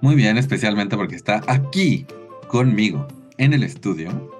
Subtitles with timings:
[0.00, 2.06] Muy bien, especialmente porque está aquí
[2.48, 3.06] conmigo
[3.36, 4.38] en el estudio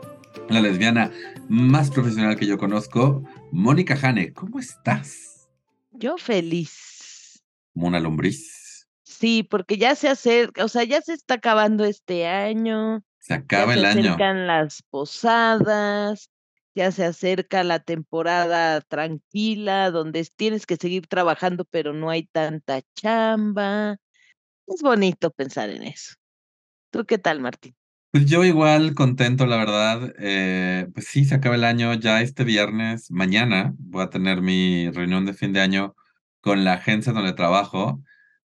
[0.48, 1.12] la lesbiana
[1.48, 3.22] más profesional que yo conozco,
[3.52, 4.32] Mónica Hane.
[4.32, 5.48] ¿Cómo estás?
[5.90, 7.42] Yo feliz.
[7.74, 8.86] Como una lombriz.
[9.02, 13.02] Sí, porque ya se acerca, o sea, ya se está acabando este año.
[13.18, 14.02] Se acaba el año.
[14.02, 16.30] Se acercan las posadas,
[16.74, 22.80] ya se acerca la temporada tranquila, donde tienes que seguir trabajando, pero no hay tanta
[22.94, 23.98] chamba.
[24.68, 26.14] Es bonito pensar en eso.
[26.90, 27.74] ¿Tú qué tal, Martín?
[28.10, 30.14] Pues yo igual contento, la verdad.
[30.18, 33.10] Eh, pues sí, se acaba el año ya este viernes.
[33.10, 35.94] Mañana voy a tener mi reunión de fin de año
[36.40, 38.02] con la agencia donde trabajo,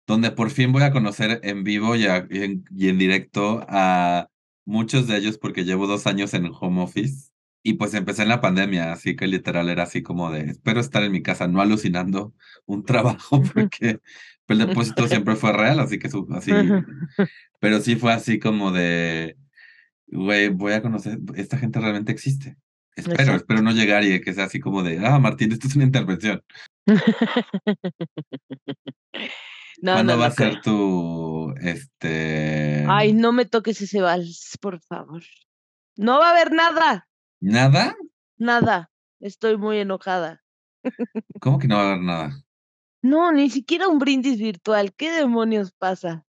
[0.07, 4.29] donde por fin voy a conocer en vivo y, en, y en directo a
[4.65, 7.31] muchos de ellos porque llevo dos años en home office.
[7.65, 11.01] Y pues empecé en la pandemia, así que literal era así como de, espero estar
[11.03, 12.33] en mi casa, no alucinando
[12.65, 14.01] un trabajo, porque
[14.47, 16.51] el depósito siempre fue real, así que así,
[17.59, 19.37] pero sí fue así como de,
[20.07, 22.57] güey, voy a conocer, esta gente realmente existe.
[22.95, 25.85] Espero, espero no llegar y que sea así como de, ah, Martín, esto es una
[25.85, 26.43] intervención.
[29.81, 32.85] no, ¿Cuándo va a ser tu, este...
[32.87, 35.23] Ay, no me toques ese vals, por favor.
[35.95, 37.07] No va a haber nada.
[37.39, 37.95] ¿Nada?
[38.37, 38.91] Nada.
[39.19, 40.43] Estoy muy enojada.
[41.39, 42.42] ¿Cómo que no va a haber nada?
[43.03, 44.93] No, ni siquiera un brindis virtual.
[44.93, 46.25] ¿Qué demonios pasa?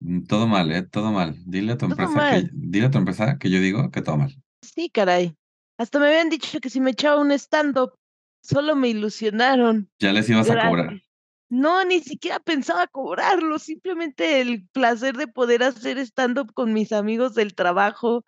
[0.00, 0.82] Mm, todo mal, ¿eh?
[0.82, 1.34] Todo mal.
[1.46, 4.36] Dile a tu empresa que, dile a tu empresa que yo digo que todo mal.
[4.60, 5.34] Sí, caray.
[5.78, 7.94] Hasta me habían dicho que si me echaba un stand-up,
[8.42, 9.90] solo me ilusionaron.
[9.98, 11.02] Ya les ibas a cobrar.
[11.48, 17.34] No, ni siquiera pensaba cobrarlo, simplemente el placer de poder hacer stand-up con mis amigos
[17.34, 18.24] del trabajo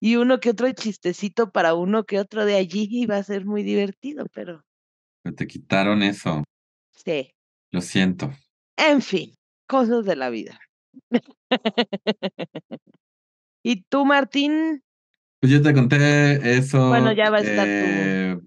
[0.00, 3.62] y uno que otro chistecito para uno que otro de allí iba a ser muy
[3.62, 4.64] divertido, pero...
[5.22, 6.42] Pero te quitaron eso.
[6.90, 7.33] Sí.
[7.74, 8.32] Lo siento.
[8.76, 9.36] En fin,
[9.66, 10.60] cosas de la vida.
[13.64, 14.84] ¿Y tú, Martín?
[15.40, 16.90] Pues yo te conté eso.
[16.90, 18.38] Bueno, ya va a estar eh,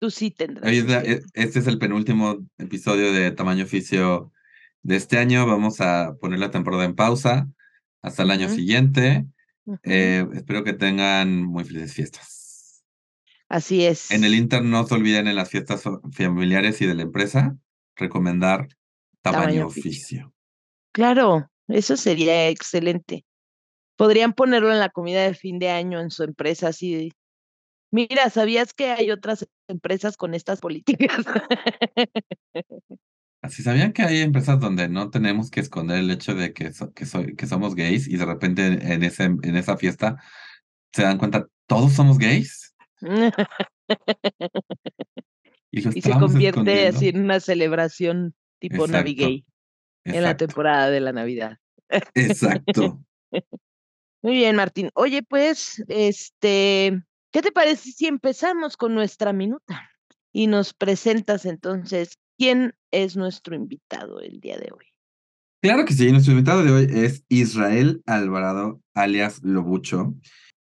[0.00, 0.10] tú.
[0.10, 0.68] sí tendrás.
[0.68, 4.32] E, este es el penúltimo episodio de Tamaño Oficio
[4.82, 5.46] de este año.
[5.46, 7.46] Vamos a poner la temporada en pausa
[8.02, 9.26] hasta el año siguiente.
[9.84, 12.82] Eh, espero que tengan muy felices fiestas.
[13.48, 14.10] Así es.
[14.10, 17.56] En el Inter no se olviden en las fiestas familiares y de la empresa
[17.96, 18.68] recomendar
[19.20, 20.32] tamaño, oficio.
[20.92, 23.24] Claro, eso sería excelente.
[23.96, 27.12] Podrían ponerlo en la comida de fin de año en su empresa así.
[27.90, 31.24] Mira, ¿sabías que hay otras empresas con estas políticas?
[33.42, 37.34] Así sabían que hay empresas donde no tenemos que esconder el hecho de que, que,
[37.34, 40.22] que somos gays y de repente en, ese, en esa fiesta
[40.92, 42.72] se dan cuenta, todos somos gays.
[45.72, 49.44] y, se convierte así en una celebración tipo Navigay
[50.04, 51.58] en la temporada de la Navidad.
[52.14, 53.02] Exacto.
[54.22, 54.90] Muy bien, Martín.
[54.94, 57.02] Oye, pues, este,
[57.32, 59.90] ¿qué te parece si empezamos con nuestra minuta?
[60.32, 64.86] Y nos presentas entonces quién es nuestro invitado el día de hoy.
[65.62, 70.14] Claro que sí, nuestro invitado de hoy es Israel Alvarado, alias Lobucho,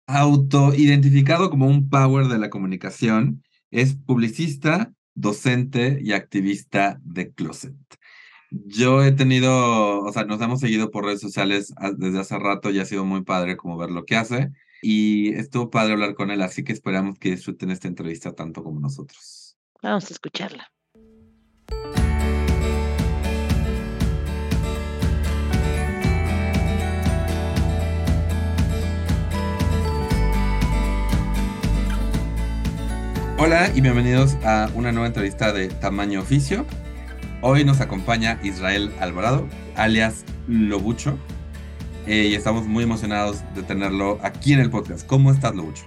[0.07, 7.75] autoidentificado como un power de la comunicación, es publicista, docente y activista de Closet.
[8.52, 12.80] Yo he tenido, o sea, nos hemos seguido por redes sociales desde hace rato y
[12.80, 14.52] ha sido muy padre como ver lo que hace.
[14.81, 18.80] Y estuvo padre hablar con él, así que esperamos que disfruten esta entrevista tanto como
[18.80, 19.57] nosotros.
[19.83, 20.71] Vamos a escucharla.
[33.41, 36.65] Hola y bienvenidos a una nueva entrevista de Tamaño Oficio.
[37.41, 39.47] Hoy nos acompaña Israel Alvarado,
[39.77, 41.18] alias Lobucho,
[42.06, 45.07] eh, y estamos muy emocionados de tenerlo aquí en el podcast.
[45.07, 45.86] ¿Cómo estás, Lobucho?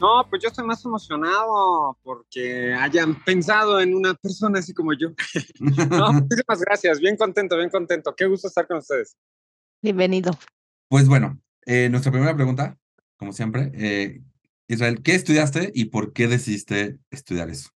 [0.00, 5.10] No, pues yo estoy más emocionado porque hayan pensado en una persona así como yo.
[5.60, 8.12] no, muchísimas gracias, bien contento, bien contento.
[8.16, 9.16] Qué gusto estar con ustedes.
[9.80, 10.32] Bienvenido.
[10.88, 12.76] Pues bueno, eh, nuestra primera pregunta,
[13.16, 14.20] como siempre, eh,
[14.70, 17.70] Israel, ¿qué estudiaste y por qué decidiste estudiar eso?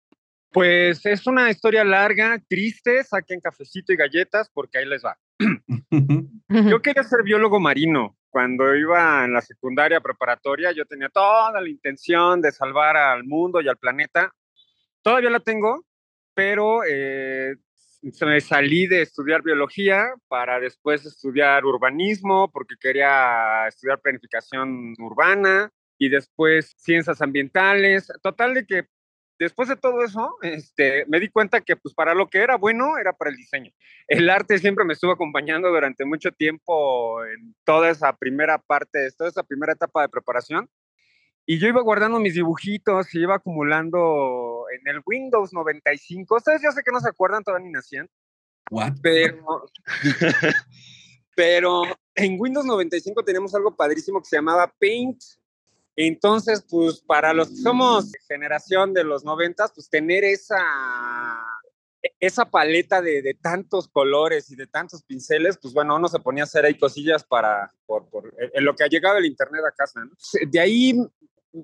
[0.52, 5.18] Pues es una historia larga, triste, saquen cafecito y galletas porque ahí les va.
[6.70, 8.16] Yo quería ser biólogo marino.
[8.30, 13.62] Cuando iba en la secundaria preparatoria, yo tenía toda la intención de salvar al mundo
[13.62, 14.32] y al planeta.
[15.04, 15.86] Todavía la tengo,
[16.34, 17.56] pero eh,
[18.02, 26.10] me salí de estudiar biología para después estudiar urbanismo, porque quería estudiar planificación urbana y
[26.10, 28.12] después ciencias ambientales.
[28.22, 28.88] Total de que
[29.40, 32.98] después de todo eso, este, me di cuenta que pues para lo que era bueno
[32.98, 33.72] era para el diseño.
[34.08, 39.30] El arte siempre me estuvo acompañando durante mucho tiempo en toda esa primera parte, toda
[39.30, 40.70] esa primera etapa de preparación.
[41.46, 46.36] Y yo iba guardando mis dibujitos y iba acumulando en el Windows 95.
[46.36, 48.10] Ustedes yo sé que no se acuerdan, todavía ni nacían.
[48.72, 48.94] What?
[49.02, 49.66] Pero,
[51.36, 51.84] pero
[52.16, 55.22] en Windows 95 teníamos algo padrísimo que se llamaba Paint
[55.96, 60.60] entonces, pues para los que somos generación de los noventas, pues tener esa,
[62.20, 66.44] esa paleta de, de, tantos colores y de tantos pinceles, pues bueno, uno se ponía
[66.44, 69.72] a hacer ahí cosillas para, por, por en lo que ha llegado el internet a
[69.72, 70.12] casa, ¿no?
[70.50, 71.00] De ahí,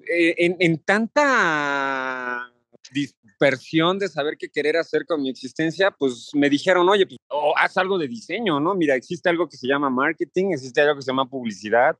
[0.07, 2.51] eh, en, en tanta
[2.91, 7.17] dispersión de saber qué querer hacer con mi existencia, pues me dijeron, oye, pues
[7.57, 8.75] haz algo de diseño, ¿no?
[8.75, 11.97] Mira, existe algo que se llama marketing, existe algo que se llama publicidad,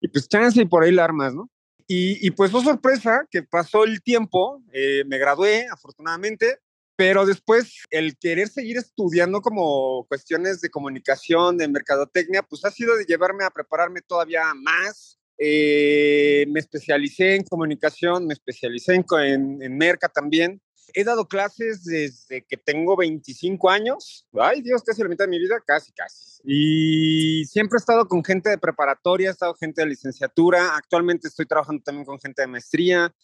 [0.00, 1.48] y pues chance y por ahí la armas, ¿no?
[1.86, 6.58] Y, pues fue sorpresa que pasó el tiempo, eh, me gradué afortunadamente,
[6.96, 12.96] pero después el querer seguir estudiando como cuestiones de comunicación, de mercadotecnia, pues ha sido
[12.96, 15.18] de llevarme a prepararme todavía más.
[15.38, 20.60] Eh, me especialicé en comunicación, me especialicé en, en, en merca también
[20.94, 24.26] he dado clases desde que tengo 25 años.
[24.38, 26.40] Ay, Dios, casi la mitad de mi vida, casi, casi.
[26.44, 30.76] Y siempre he estado con gente de preparatoria, he estado gente de licenciatura.
[30.76, 33.14] Actualmente estoy trabajando también con gente de maestría.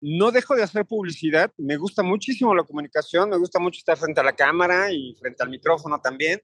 [0.00, 1.52] No dejo de hacer publicidad.
[1.56, 5.42] Me gusta muchísimo la comunicación, me gusta mucho estar frente a la cámara y frente
[5.42, 6.40] al micrófono también.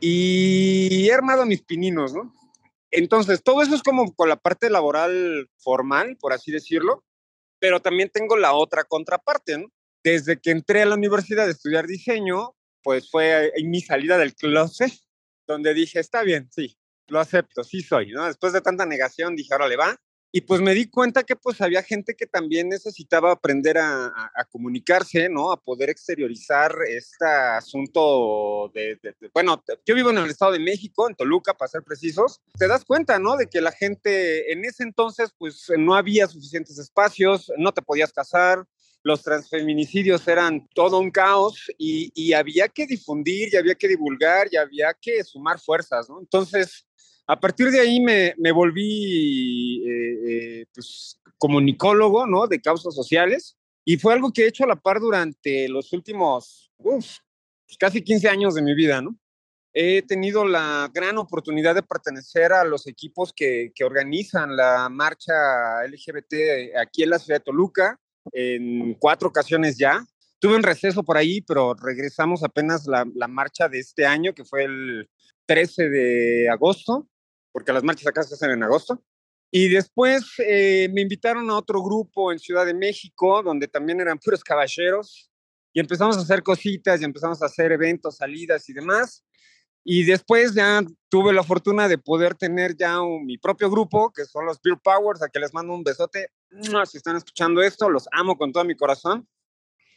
[0.00, 2.34] Y he armado mis pininos, ¿no?
[2.90, 7.04] Entonces, todo eso es como con la parte laboral formal, por así decirlo,
[7.58, 9.68] pero también tengo la otra contraparte, ¿no?
[10.02, 14.34] Desde que entré a la universidad a estudiar diseño, pues fue en mi salida del
[14.34, 14.92] closet,
[15.46, 16.76] donde dije, está bien, sí,
[17.08, 18.26] lo acepto, sí soy, ¿no?
[18.26, 19.96] Después de tanta negación dije, ahora le va.
[20.34, 24.10] Y pues me di cuenta que pues había gente que también necesitaba aprender a,
[24.50, 25.52] comunicarse, ¿no?
[25.52, 30.58] A poder exteriorizar este asunto de, de, de, bueno, yo vivo en el Estado de
[30.58, 32.40] México, en Toluca, para ser precisos.
[32.58, 33.36] Te das cuenta, ¿no?
[33.36, 38.14] De que la gente en ese entonces pues no había suficientes espacios, no te podías
[38.14, 38.66] casar,
[39.02, 44.56] los transfeminicidios eran todo un caos y, había que difundir y había que divulgar y
[44.56, 46.20] había que sumar fuerzas, ¿no?
[46.20, 46.86] Entonces,
[47.26, 52.46] a partir de ahí me, volví eh, eh, pues, comunicólogo, ¿no?
[52.46, 56.70] De causas sociales y fue algo que he hecho a la par durante los últimos,
[56.78, 57.16] uf,
[57.78, 59.18] casi 15 años de mi vida, ¿no?
[59.74, 65.32] He tenido la gran oportunidad de pertenecer a los equipos que, que organizan la marcha
[65.88, 67.98] LGBT aquí en la ciudad de Toluca,
[68.32, 70.04] en cuatro ocasiones ya.
[70.38, 74.44] Tuve un receso por ahí, pero regresamos apenas la, la marcha de este año, que
[74.44, 75.08] fue el
[75.46, 77.08] 13 de agosto,
[77.52, 79.02] porque las marchas acá se hacen en agosto.
[79.54, 84.18] Y después eh, me invitaron a otro grupo en Ciudad de México, donde también eran
[84.18, 85.30] puros caballeros,
[85.74, 89.24] y empezamos a hacer cositas y empezamos a hacer eventos, salidas y demás.
[89.84, 94.24] Y después ya tuve la fortuna de poder tener ya un, mi propio grupo, que
[94.24, 96.28] son los Beer Powers, a que les mando un besote.
[96.86, 99.26] Si están escuchando esto, los amo con todo mi corazón.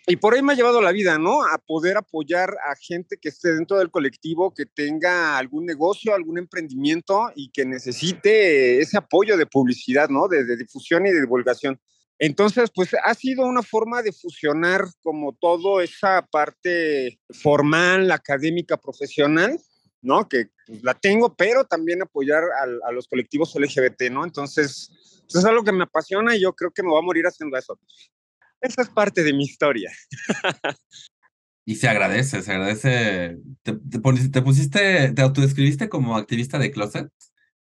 [0.07, 1.43] Y por ahí me ha llevado la vida, ¿no?
[1.43, 6.37] A poder apoyar a gente que esté dentro del colectivo, que tenga algún negocio, algún
[6.37, 10.27] emprendimiento y que necesite ese apoyo de publicidad, ¿no?
[10.27, 11.79] De, de difusión y de divulgación.
[12.19, 19.59] Entonces, pues ha sido una forma de fusionar como todo esa parte formal, académica, profesional,
[20.05, 20.29] ¿no?
[20.29, 24.23] Que pues, la tengo, pero también apoyar a, a, los colectivos LGBT, ¿no?
[24.23, 24.89] Entonces,
[25.23, 27.57] pues, es algo que me apasiona y yo creo que me voy a morir haciendo
[27.57, 27.79] eso.
[28.61, 29.91] Esa es parte de mi historia.
[31.65, 33.37] y se agradece, se agradece.
[33.63, 37.11] Te, te, te, pusiste, te autodescribiste como activista de closet,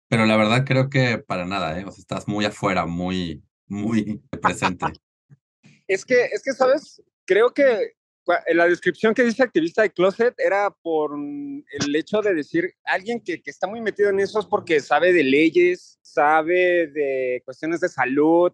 [0.08, 1.84] pero la verdad creo que para nada, ¿eh?
[1.84, 4.86] O sea, estás muy afuera, muy, muy presente.
[5.88, 7.02] es que, es que, ¿sabes?
[7.24, 7.94] Creo que
[8.52, 13.42] la descripción que dice activista de closet era por el hecho de decir alguien que,
[13.42, 17.88] que, está muy metido en eso es porque sabe de leyes, sabe de cuestiones de
[17.88, 18.52] salud,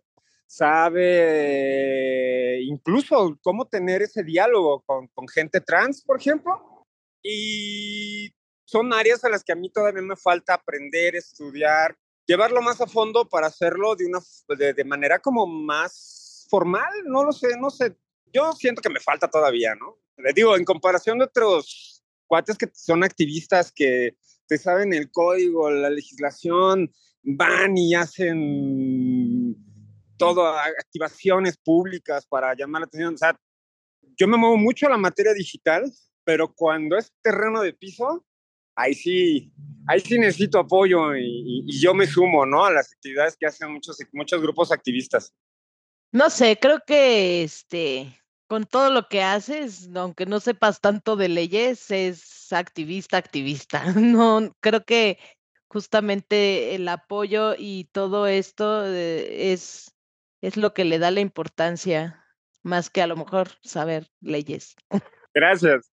[0.51, 6.87] sabe incluso cómo tener ese diálogo con, con gente trans, por ejemplo.
[7.23, 8.35] Y
[8.65, 11.97] son áreas a las que a mí todavía me falta aprender, estudiar,
[12.27, 14.19] llevarlo más a fondo para hacerlo de una
[14.57, 17.95] de, de, manera como más formal, no lo sé, no sé.
[18.33, 19.99] Yo siento que me falta todavía, ¿no?
[20.17, 25.71] Le digo, en comparación de otros cuates que son activistas que te saben el código,
[25.71, 29.57] la legislación, van y hacen
[30.17, 33.15] todo, activaciones públicas para llamar la atención.
[33.15, 33.39] O sea,
[34.17, 35.91] yo me muevo mucho a la materia digital,
[36.25, 38.25] pero cuando es terreno de piso,
[38.75, 39.53] ahí sí,
[39.89, 42.65] ahí sí necesito apoyo y, y, yo me sumo, ¿no?
[42.65, 45.35] A las actividades que hacen muchos, muchos grupos activistas.
[46.13, 48.20] No sé, creo que este,
[48.51, 53.85] con todo lo que haces, aunque no sepas tanto de leyes, es activista, activista.
[53.97, 55.21] No, creo que
[55.69, 59.95] justamente el apoyo y todo esto eh, es,
[60.43, 62.27] es lo que le da la importancia,
[62.65, 64.75] más que a lo mejor saber leyes.
[65.33, 65.93] Gracias.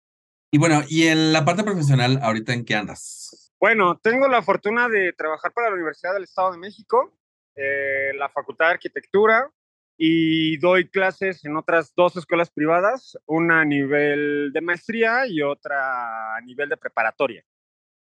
[0.53, 3.53] Y bueno, y en la parte profesional, ahorita en qué andas?
[3.59, 7.19] Bueno, tengo la fortuna de trabajar para la Universidad del Estado de México,
[7.57, 9.51] eh, la Facultad de Arquitectura,
[9.97, 16.37] y doy clases en otras dos escuelas privadas, una a nivel de maestría y otra
[16.37, 17.45] a nivel de preparatoria.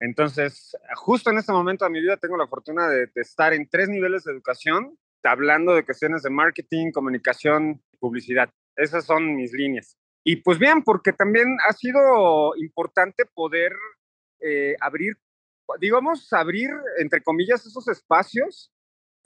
[0.00, 3.88] Entonces, justo en este momento de mi vida tengo la fortuna de, estar en tres
[3.88, 8.50] niveles de educación, hablando de cuestiones de marketing, comunicación publicidad.
[8.76, 9.96] Esas son mis líneas.
[10.22, 13.72] Y pues bien, porque también ha sido importante poder
[14.40, 15.14] eh, abrir,
[15.80, 18.72] digamos, abrir, entre comillas, esos espacios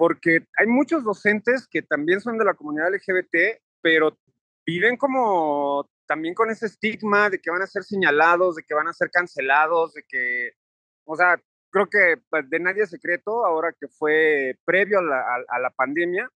[0.01, 4.19] porque hay muchos docentes que también son de la comunidad LGBT, pero
[4.65, 8.89] viven como también con ese estigma de que van a ser señalados, de que van
[8.89, 10.53] a ser cancelados, de que,
[11.05, 11.39] o sea,
[11.71, 15.69] creo que pues, de nadie es secreto, ahora que fue previo a la, a, la
[15.69, 16.31] pandemia,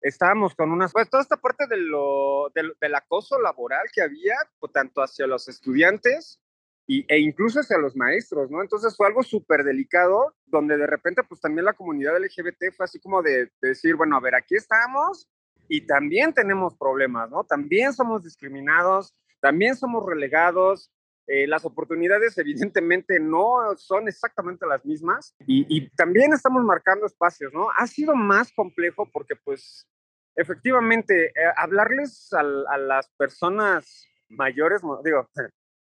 [0.00, 4.36] estábamos con unas, pues toda esta parte de lo, del, del acoso laboral que había,
[4.72, 6.40] tanto hacia los estudiantes
[6.86, 8.60] y, e incluso hacia los maestros, ¿no?
[8.60, 13.00] Entonces fue algo súper delicado, donde de repente pues también la comunidad LGBT fue así
[13.00, 15.28] como de, de, decir, bueno, a ver, aquí estamos
[15.68, 17.44] y también tenemos problemas, ¿no?
[17.44, 20.92] También somos discriminados, también somos relegados,
[21.28, 27.52] eh, las oportunidades evidentemente no son exactamente las mismas y, y, también estamos marcando espacios,
[27.54, 27.68] ¿no?
[27.78, 29.86] Ha sido más complejo porque pues
[30.34, 35.28] efectivamente eh, hablarles a, a las personas mayores, digo,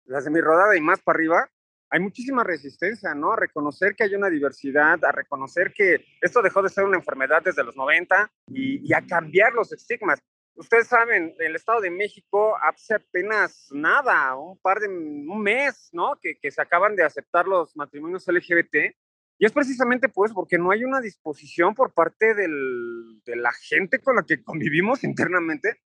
[0.05, 1.49] las de mi rodada y más para arriba,
[1.89, 3.31] hay muchísima resistencia, ¿no?
[3.31, 7.41] A reconocer que hay una diversidad, a reconocer que esto dejó de ser una enfermedad
[7.43, 10.19] desde los 90 y, a cambiar los estigmas.
[10.55, 16.17] Ustedes saben, el Estado de México hace apenas nada, un par de, un mes, ¿no?
[16.21, 18.95] Que, se acaban de aceptar los matrimonios LGBT.
[19.37, 24.15] Y es precisamente pues porque no hay una disposición por parte de la gente con
[24.15, 25.81] la que convivimos internamente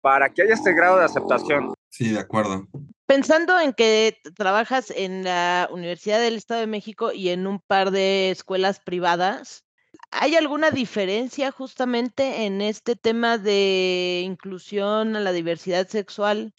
[0.00, 1.74] para que haya este grado de aceptación.
[1.90, 2.68] Sí, de acuerdo.
[3.06, 7.90] Pensando en que trabajas en la Universidad del Estado de México y en un par
[7.90, 9.64] de escuelas privadas,
[10.12, 16.54] ¿hay alguna diferencia justamente en este tema de inclusión a la diversidad sexual?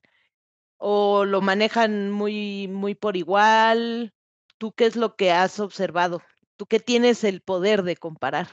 [0.78, 4.14] ¿O lo manejan muy, muy por igual?
[4.58, 6.22] ¿Tú qué es lo que has observado?
[6.58, 8.50] ¿Tú qué tienes el poder de comparar?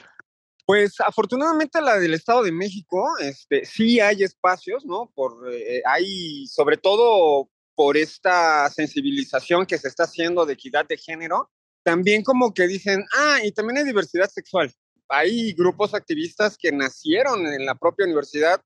[0.69, 5.11] Pues afortunadamente la del Estado de México, este, sí hay espacios, ¿no?
[5.15, 10.97] Por, eh, hay sobre todo por esta sensibilización que se está haciendo de equidad de
[10.97, 11.49] género,
[11.81, 14.71] también como que dicen, ah, y también hay diversidad sexual.
[15.07, 18.61] Hay grupos activistas que nacieron en la propia universidad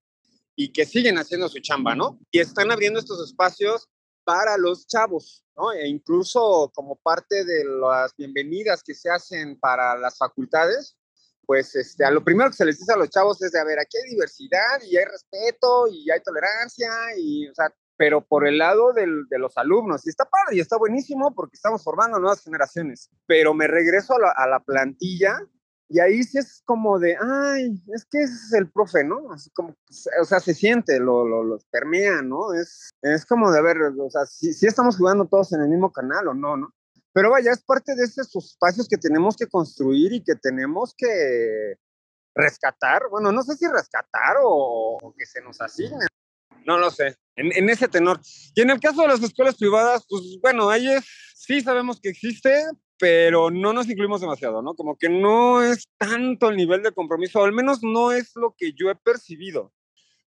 [0.58, 2.20] y que siguen haciendo su chamba, ¿no?
[2.32, 3.88] Y están abriendo estos espacios
[4.26, 5.72] para los chavos, ¿no?
[5.72, 10.98] E incluso como parte de las bienvenidas que se hacen para las facultades,
[11.46, 13.64] pues este, a lo primero que se les dice a los chavos es de, a
[13.64, 18.48] ver, aquí hay diversidad y hay respeto y hay tolerancia, y, o sea, pero por
[18.48, 22.20] el lado del, de los alumnos, y está padre y está buenísimo porque estamos formando
[22.20, 25.40] nuevas generaciones, pero me regreso a la, a la plantilla
[25.90, 29.28] y ahí sí es como de, ay, es que ese es el profe, ¿no?
[29.54, 29.76] Como,
[30.22, 32.52] o sea, se siente, lo, lo, lo permea, ¿no?
[32.54, 35.70] Es, es como de, a ver, o sea, si, si estamos jugando todos en el
[35.70, 36.74] mismo canal o no, ¿no?
[37.14, 41.76] Pero vaya, es parte de esos espacios que tenemos que construir y que tenemos que
[42.36, 43.04] rescatar.
[43.10, 46.08] Bueno, no sé si rescatar o, o que se nos asignen.
[46.66, 48.20] No lo sé, en, en, ese tenor.
[48.56, 51.06] Y en el caso de las escuelas privadas, pues bueno, ahí es,
[51.36, 52.64] sí sabemos que existe,
[52.98, 54.74] pero no nos incluimos demasiado, ¿no?
[54.74, 58.56] Como que no es tanto el nivel de compromiso, o al menos no es lo
[58.58, 59.74] que yo he percibido.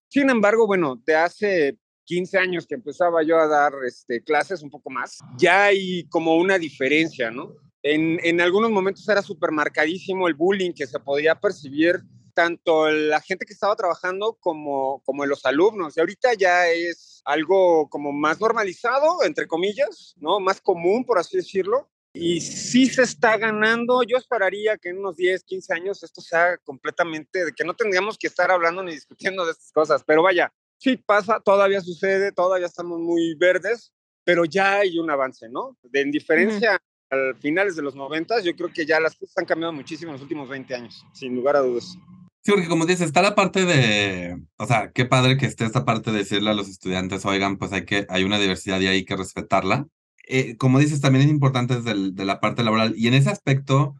[0.08, 4.70] Sin embargo, bueno, de hace 15 años que empezaba yo a dar este, clases, un
[4.70, 7.54] poco más, ya hay como una diferencia, ¿no?
[7.88, 12.02] En, algunos momentos era súper marcadísimo el bullying que se podía percibir
[12.34, 15.96] tanto la gente que estaba trabajando como, como los alumnos.
[15.96, 20.40] Y ahorita ya es algo como más normalizado, entre comillas, ¿no?
[20.40, 21.88] Más común, por así decirlo.
[22.12, 24.02] Y sí se está ganando.
[24.02, 28.18] Yo esperaría que en unos 10, 15 años esto sea completamente, de que no tendríamos
[28.18, 30.02] que estar hablando ni discutiendo de estas cosas.
[30.04, 33.92] Pero vaya, sí pasa, todavía sucede, todavía estamos muy verdes,
[34.24, 35.76] pero ya hay un avance, ¿no?
[35.82, 36.80] De, en diferencia
[37.10, 40.14] a finales de los 90, yo creo que ya las cosas han cambiado muchísimo en
[40.14, 41.96] los últimos 20 años, sin lugar a dudas.
[42.42, 45.84] Sí, porque como dices, está la parte de, o sea, qué padre que esté esta
[45.84, 49.04] parte de decirle a los estudiantes, oigan, pues hay que, hay una diversidad y hay
[49.04, 49.88] que respetarla.
[50.28, 52.94] Eh, como dices, también es importante desde de la parte laboral.
[52.96, 53.96] Y en ese aspecto,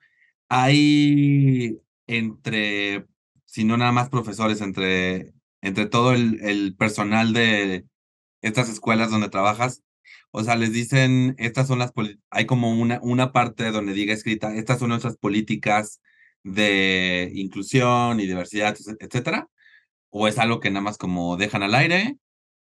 [0.48, 3.06] hay entre,
[3.44, 5.32] si no nada más profesores, entre,
[5.62, 7.86] entre todo el, el personal de
[8.42, 9.82] estas escuelas donde trabajas,
[10.30, 11.92] o sea, les dicen, estas son las,
[12.30, 16.00] hay como una, una parte donde diga escrita, estas son nuestras políticas
[16.42, 19.48] de inclusión y diversidad, etcétera,
[20.10, 22.18] o es algo que nada más como dejan al aire,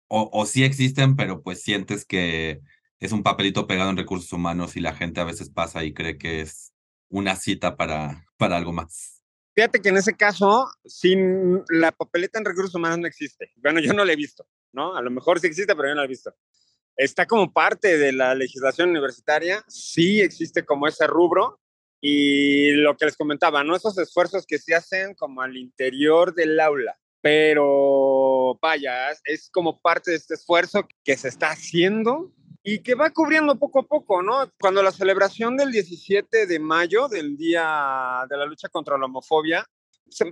[0.08, 2.60] o, o sí existen, pero pues sientes que
[3.00, 6.18] es un papelito pegado en recursos humanos y la gente a veces pasa y cree
[6.18, 6.72] que es
[7.08, 9.23] una cita para, para algo más.
[9.54, 13.52] Fíjate que en ese caso, sin la papeleta en recursos humanos no existe.
[13.56, 14.96] Bueno, yo no la he visto, ¿no?
[14.96, 16.34] A lo mejor sí existe, pero yo no la he visto.
[16.96, 21.60] Está como parte de la legislación universitaria, sí existe como ese rubro,
[22.00, 23.74] y lo que les comentaba, ¿no?
[23.74, 30.10] Esos esfuerzos que se hacen como al interior del aula, pero vaya, es como parte
[30.10, 32.30] de este esfuerzo que se está haciendo
[32.66, 34.50] y que va cubriendo poco a poco, ¿no?
[34.58, 39.66] Cuando la celebración del 17 de mayo, del Día de la Lucha contra la Homofobia,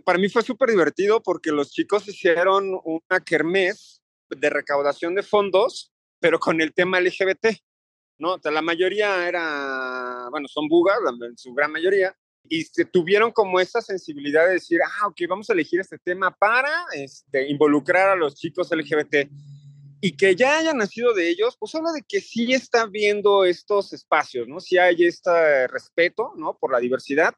[0.02, 5.92] para mí fue súper divertido porque los chicos hicieron una kermés de recaudación de fondos,
[6.20, 7.48] pero con el tema LGBT,
[8.18, 8.40] ¿no?
[8.42, 12.16] la mayoría era, bueno, son bugas, en su gran mayoría,
[12.48, 16.30] y se tuvieron como esa sensibilidad de decir, ah, ok, vamos a elegir este tema
[16.30, 19.28] para este, involucrar a los chicos LGBT
[20.04, 23.92] y que ya haya nacido de ellos, pues habla de que sí está viendo estos
[23.92, 24.59] espacios, ¿no?
[24.59, 26.59] Sí hay este respeto, ¿no?
[26.59, 27.32] Por la diversidad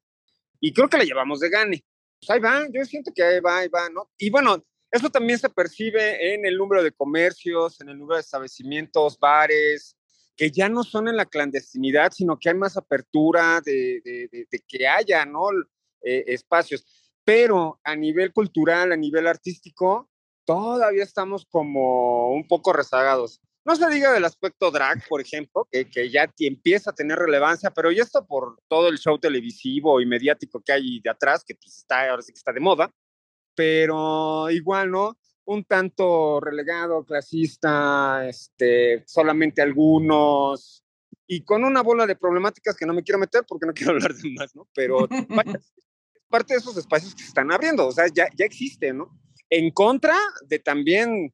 [0.59, 1.85] y creo que la llevamos de gane.
[2.19, 4.11] Pues ahí va, yo siento que ahí va, ahí va, ¿no?
[4.17, 8.23] Y bueno, eso también se percibe en el número de comercios, en el número de
[8.23, 9.99] establecimientos, bares,
[10.35, 14.65] que ya no son en la clandestinidad, sino que hay más apertura de, de, de,
[14.67, 15.51] que haya, ¿no?
[16.01, 16.87] Eh, espacios.
[17.25, 20.09] Pero a nivel cultural, a nivel artístico,
[20.45, 23.41] todavía estamos como un poco rezagados.
[23.65, 27.71] No se diga del aspecto drag, por ejemplo, que, que ya empieza a tener relevancia,
[27.71, 31.55] pero y esto por todo el show televisivo y mediático que hay de atrás, que
[31.55, 32.91] pues está, ahora sí que está de moda,
[33.55, 35.17] pero igual, ¿no?
[35.47, 40.85] Un tanto relegado, clasista, este, solamente algunos,
[41.27, 44.15] y con una bola de problemáticas que no me quiero meter porque no quiero hablar
[44.15, 44.69] de más, ¿no?
[44.75, 45.09] Pero
[46.29, 49.11] parte de esos espacios que se están abriendo, o sea, ya, ya existe, ¿no?
[49.55, 51.33] En contra de también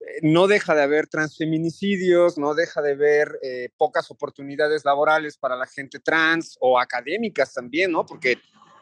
[0.00, 5.54] eh, no deja de haber transfeminicidios, no deja de haber eh, pocas oportunidades laborales para
[5.54, 8.06] la gente trans o académicas también, ¿no?
[8.06, 8.38] Porque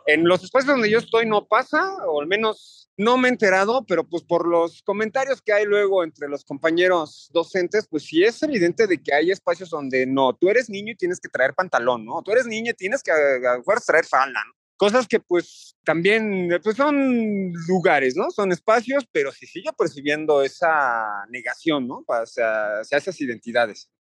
[0.07, 3.85] en los espacios donde yo estoy no pasa, o al menos no me he enterado,
[3.87, 8.41] pero pues por los comentarios que hay luego entre los compañeros docentes, pues sí es
[8.43, 12.05] evidente de que hay espacios donde no, tú eres niño y tienes que traer pantalón,
[12.05, 12.23] ¿no?
[12.23, 14.56] Tú eres niña y tienes que a, traer falda, ¿no?
[14.77, 18.31] Cosas que pues también pues son lugares, ¿no?
[18.31, 22.05] Son espacios, pero se sigue percibiendo esa negación, ¿no?
[22.09, 23.91] Hacia, hacia esas identidades.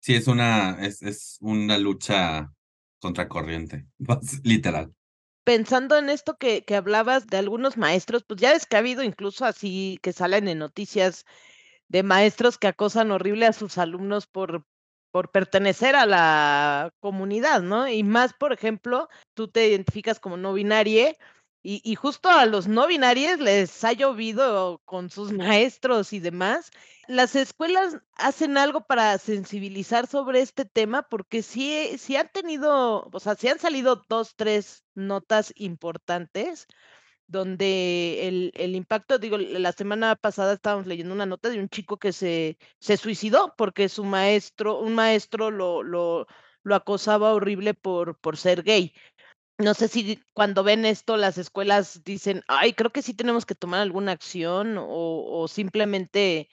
[0.00, 2.52] Sí, es una, es, es una lucha
[2.98, 3.86] contracorriente,
[4.42, 4.94] literal.
[5.44, 9.02] Pensando en esto que, que hablabas de algunos maestros, pues ya ves que ha habido
[9.02, 11.24] incluso así que salen en noticias
[11.88, 14.64] de maestros que acosan horrible a sus alumnos por,
[15.12, 17.86] por pertenecer a la comunidad, ¿no?
[17.86, 21.16] Y más, por ejemplo, tú te identificas como no binaria
[21.62, 26.72] y, y, justo a los no binarios les ha llovido con sus maestros y demás.
[27.06, 33.20] Las escuelas hacen algo para sensibilizar sobre este tema porque sí, sí han tenido, o
[33.20, 36.66] sea, sí han salido dos, tres notas importantes
[37.26, 41.96] donde el, el, impacto, digo, la semana pasada estábamos leyendo una nota de un chico
[41.96, 46.26] que se, se suicidó porque su maestro, un maestro lo, lo,
[46.70, 48.92] acosaba horrible por, por ser gay.
[49.58, 53.54] No sé si cuando ven esto las escuelas dicen, ay, creo que sí tenemos que
[53.54, 56.48] tomar alguna acción o, o simplemente,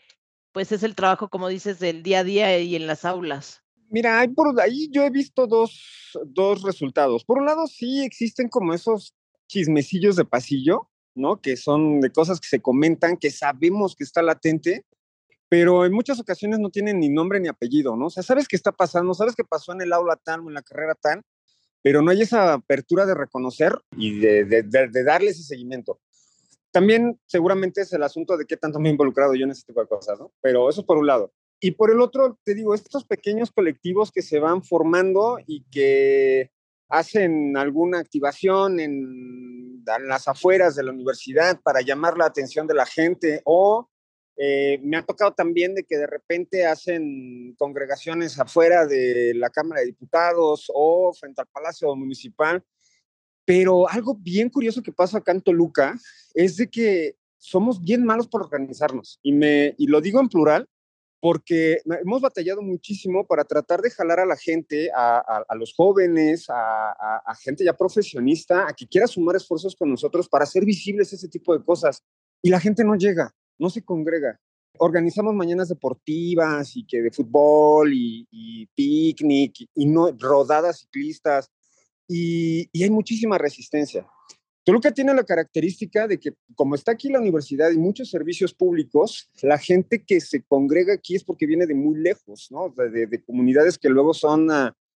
[0.51, 3.63] pues es el trabajo, como dices, del día a día y en las aulas.
[3.89, 7.25] Mira, por ahí yo he visto dos, dos resultados.
[7.25, 9.15] Por un lado, sí existen como esos
[9.49, 11.41] chismecillos de pasillo, ¿no?
[11.41, 14.85] Que son de cosas que se comentan, que sabemos que está latente,
[15.49, 18.05] pero en muchas ocasiones no tienen ni nombre ni apellido, ¿no?
[18.05, 20.53] O sea, sabes qué está pasando, sabes qué pasó en el aula tal o en
[20.53, 21.23] la carrera tal,
[21.81, 25.99] pero no hay esa apertura de reconocer y de, de, de, darle ese seguimiento.
[26.71, 29.81] También seguramente es el asunto de qué tanto me he involucrado yo en ese tipo
[29.81, 30.31] de cosas, ¿no?
[30.41, 31.33] Pero eso por un lado.
[31.59, 36.51] Y por el otro, te digo, estos pequeños colectivos que se van formando y que
[36.89, 42.85] hacen alguna activación en, las afueras de la universidad para llamar la atención de la
[42.85, 43.87] gente o
[44.41, 49.81] Eh, me ha tocado también de que de repente hacen congregaciones afuera de la Cámara
[49.81, 52.63] de Diputados o frente al Palacio Municipal.
[53.43, 55.99] Pero algo bien curioso que pasa acá en Toluca
[56.33, 59.19] es de que somos bien malos por organizarnos.
[59.21, 60.69] Y, me, y lo digo en plural
[61.21, 67.35] porque hemos batallado muchísimo para tratar de jalar a la gente, a, los jóvenes, a,
[67.41, 71.57] gente ya profesionista, a que quiera sumar esfuerzos con nosotros para hacer visibles ese tipo
[71.57, 72.03] de cosas.
[72.41, 74.39] Y la gente no llega no se congrega.
[74.79, 81.51] Organizamos mañanas deportivas y que de fútbol y, picnic y no, rodadas ciclistas
[82.07, 84.07] y, y hay muchísima resistencia.
[84.69, 89.27] Toluca tiene la característica de que como está aquí la universidad y muchos servicios públicos,
[89.41, 92.71] la gente que se congrega aquí es porque viene de muy lejos, ¿no?
[92.77, 94.47] De, de, comunidades que luego son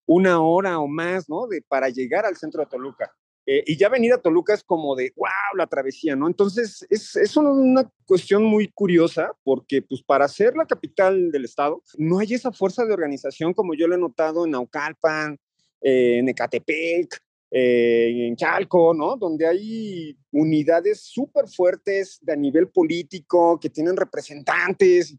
[0.05, 1.47] una hora o más, ¿no?
[1.47, 3.11] De, para llegar al centro de Toluca.
[3.47, 6.27] Eh, y ya venir a Toluca es como de, wow, la travesía, ¿no?
[6.27, 11.81] Entonces, es, es, una cuestión muy curiosa porque, pues, para ser la capital del estado,
[11.97, 15.39] no hay esa fuerza de organización como yo lo he notado en Naucalpan,
[15.81, 17.19] eh, en Ecatepec,
[17.55, 19.15] eh, en Chalco, ¿no?
[19.15, 25.15] Donde hay unidades súper fuertes de a nivel político, que tienen representantes,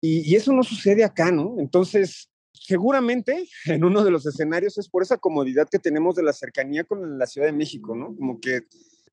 [0.00, 1.56] y, y eso no sucede acá, ¿no?
[1.58, 6.32] Entonces, seguramente en uno de los escenarios es por esa comodidad que tenemos de la
[6.32, 8.14] cercanía con la Ciudad de México, ¿no?
[8.14, 8.62] Como que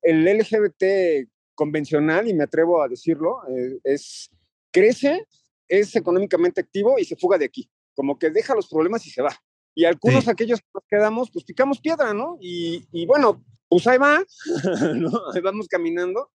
[0.02, 4.30] el LGBT convencional, y me atrevo a decirlo, eh, es,
[4.70, 5.26] crece,
[5.68, 7.68] es económicamente activo y se fuga de aquí.
[7.94, 9.36] Como que deja los problemas y se va.
[9.74, 12.36] Y algunos, aquellos que nos quedamos, pues picamos piedra, ¿no?
[12.40, 14.24] Y, y bueno, pues ahí va,
[14.94, 15.10] ¿no?
[15.34, 16.30] Ahí vamos caminando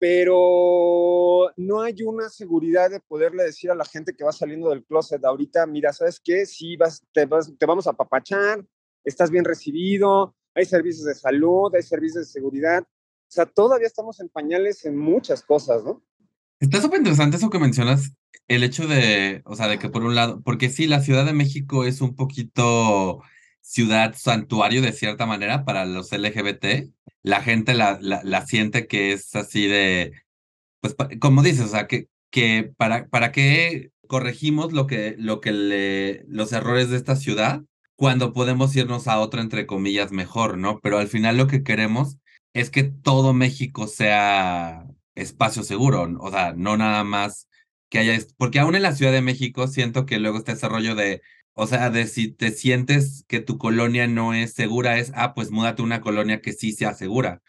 [0.00, 4.82] pero no hay una seguridad de poderle decir a la gente que va saliendo del
[4.82, 6.46] closet ahorita, mira, ¿sabes qué?
[6.46, 8.64] Sí, vas, te, vas, te vamos a papachar,
[9.04, 12.82] estás bien recibido, hay servicios de salud, hay servicios de seguridad.
[12.82, 16.02] O sea, todavía estamos en pañales en muchas cosas, ¿no?
[16.60, 18.12] Está súper interesante eso que mencionas,
[18.46, 21.32] el hecho de, o sea, de que por un lado, porque sí, la Ciudad de
[21.32, 23.22] México es un poquito
[23.62, 26.90] ciudad santuario de cierta manera para los LGBT,
[27.22, 30.12] la gente la, la, siente que es así de,
[30.80, 35.52] pues como dices, o sea, que, que para, para qué corregimos lo que, lo que
[35.52, 37.62] le, los errores de esta ciudad
[37.96, 40.80] cuando podemos irnos a otra, entre comillas, mejor, ¿no?
[40.80, 42.18] Pero al final lo que queremos
[42.54, 47.48] es que todo México sea espacio seguro, o sea, no nada más
[47.88, 50.94] que haya, porque aún en la Ciudad de México siento que luego está ese rollo
[50.94, 51.22] de,
[51.54, 55.50] o sea, de si te sientes que tu colonia no es segura, es, ah, pues
[55.50, 57.42] múdate a una colonia que sí sea segura.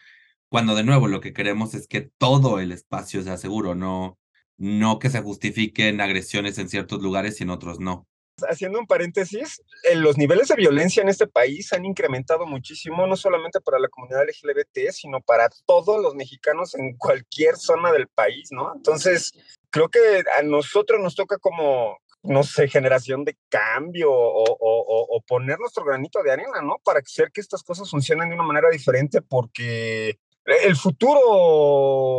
[0.48, 4.18] Cuando de nuevo lo que queremos es que todo el espacio sea seguro, no,
[4.58, 8.06] no que se justifiquen agresiones en ciertos lugares y en otros no.
[8.48, 13.16] Haciendo un paréntesis, eh, los niveles de violencia en este país han incrementado muchísimo, no
[13.16, 18.48] solamente para la comunidad LGBT, sino para todos los mexicanos en cualquier zona del país,
[18.50, 18.72] ¿no?
[18.74, 19.32] Entonces,
[19.70, 25.84] creo que a nosotros nos toca como, no sé, generación de cambio o, poner nuestro
[25.84, 26.78] granito de arena, ¿no?
[26.84, 32.12] Para hacer que estas cosas funcionen de una manera diferente, porque el futuro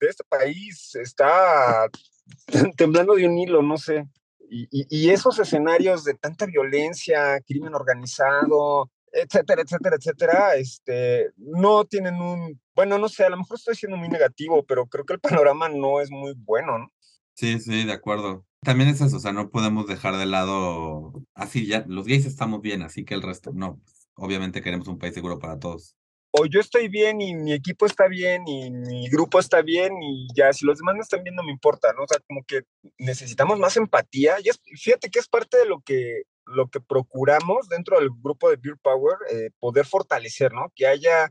[0.00, 1.88] de este país está
[2.76, 4.04] temblando de un hilo, no sé.
[4.50, 12.60] Y, esos escenarios de tanta violencia, crimen organizado, etcétera, etcétera, etcétera, este, no tienen un,
[12.74, 15.68] bueno, no sé, a lo mejor estoy siendo muy negativo, pero creo que el panorama
[15.68, 16.92] no es muy bueno, ¿no?
[17.34, 18.44] Sí, sí, de acuerdo.
[18.62, 22.60] También es eso, o sea, no podemos dejar de lado, así ya, los gays estamos
[22.60, 23.80] bien, así que el resto, no,
[24.14, 25.97] obviamente queremos un país seguro para todos.
[26.38, 30.28] O yo estoy bien y mi equipo está bien y mi grupo está bien y
[30.34, 32.04] ya, si los demás no están bien no me importa, ¿no?
[32.04, 32.62] O sea, como que
[32.98, 37.68] necesitamos más empatía y es, fíjate que es parte de lo que, lo que procuramos
[37.68, 40.72] dentro del grupo de Beer Power, eh, poder fortalecer, ¿no?
[40.74, 41.30] Que haya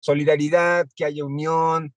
[0.00, 1.92] solidaridad, que haya unión,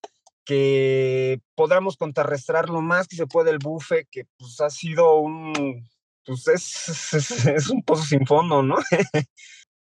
[0.45, 5.85] que podamos contrarrestar lo más que se puede el bufe, que pues ha sido un,
[6.25, 7.13] pues es,
[7.45, 8.77] es, un pozo sin fondo, ¿no?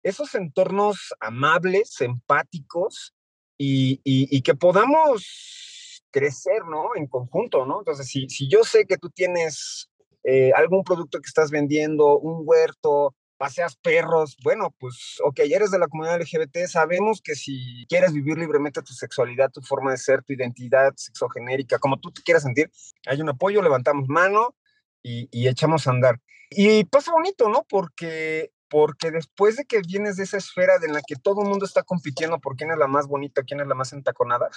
[0.04, 3.14] Esos entornos amables, empáticos
[3.58, 6.96] y, y, que podamos crecer, ¿no?
[6.96, 7.80] En conjunto, ¿no?
[7.80, 9.90] Entonces, si, si yo sé que tú tienes
[10.24, 15.80] eh, algún producto que estás vendiendo, un huerto, paseas perros, bueno, pues, ok, eres de
[15.80, 20.24] la comunidad LGBT, sabemos que si quieres vivir libremente tu sexualidad, tu forma de ser,
[20.24, 22.70] tu identidad sexogenérica, como tú te quieras sentir,
[23.06, 24.56] hay un apoyo, levantamos mano
[25.02, 26.20] y, echamos a andar.
[26.50, 27.66] Y pasa bonito, ¿no?
[27.70, 31.66] Porque porque después de que vienes de esa esfera en la que todo el mundo
[31.66, 34.50] está compitiendo por quién es la más bonita, quién es la más entaconada,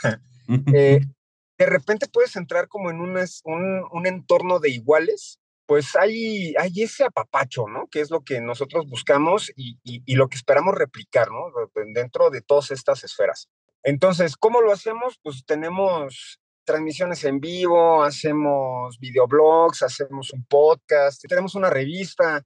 [0.74, 1.00] eh,
[1.58, 6.82] de repente puedes entrar como en un, un, un, entorno de iguales pues hay, hay
[6.82, 7.86] ese apapacho, ¿no?
[7.86, 11.44] Que es lo que nosotros buscamos y, y, lo que esperamos replicar, ¿no?
[11.94, 13.48] Dentro de todas estas esferas.
[13.84, 15.20] Entonces, ¿cómo lo hacemos?
[15.22, 22.42] Pues tenemos transmisiones en vivo, hacemos videoblogs, hacemos un podcast, tenemos una revista,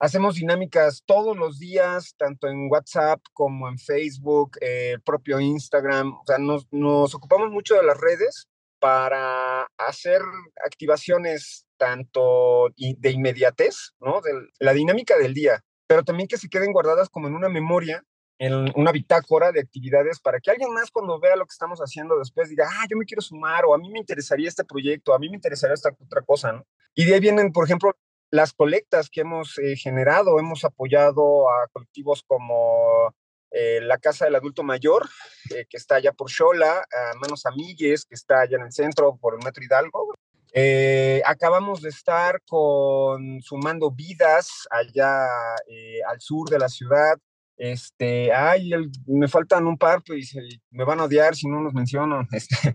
[0.00, 6.14] hacemos dinámicas todos los días, tanto en WhatsApp como en Facebook, eh, propio Instagram.
[6.14, 8.48] O sea, nos, nos ocupamos mucho de las redes
[8.80, 10.22] para hacer
[10.64, 14.20] activaciones tanto de inmediatez, ¿no?
[14.22, 18.02] De la dinámica del día, pero también que se queden guardadas como en una memoria,
[18.38, 22.18] en una bitácora de actividades para que alguien más cuando vea lo que estamos haciendo
[22.18, 25.18] después diga, ah, yo me quiero sumar o a mí me interesaría este proyecto, a
[25.18, 26.66] mí me interesaría esta otra cosa, ¿no?
[26.94, 27.94] Y de ahí vienen, por ejemplo,
[28.30, 33.14] las colectas que hemos eh, generado, hemos apoyado a colectivos como
[33.50, 35.08] eh, la Casa del Adulto Mayor,
[35.50, 39.16] eh, que está allá por Xola, a Manos Amigues, que está allá en el centro
[39.16, 40.14] por el Metro Hidalgo.
[41.24, 45.26] Acabamos de estar con Sumando Vidas allá
[46.08, 47.16] al sur de la ciudad.
[47.56, 48.70] Este, ay,
[49.06, 50.34] me faltan un par, pues,
[50.70, 52.26] me van a odiar si no los menciono.
[52.32, 52.72] Este,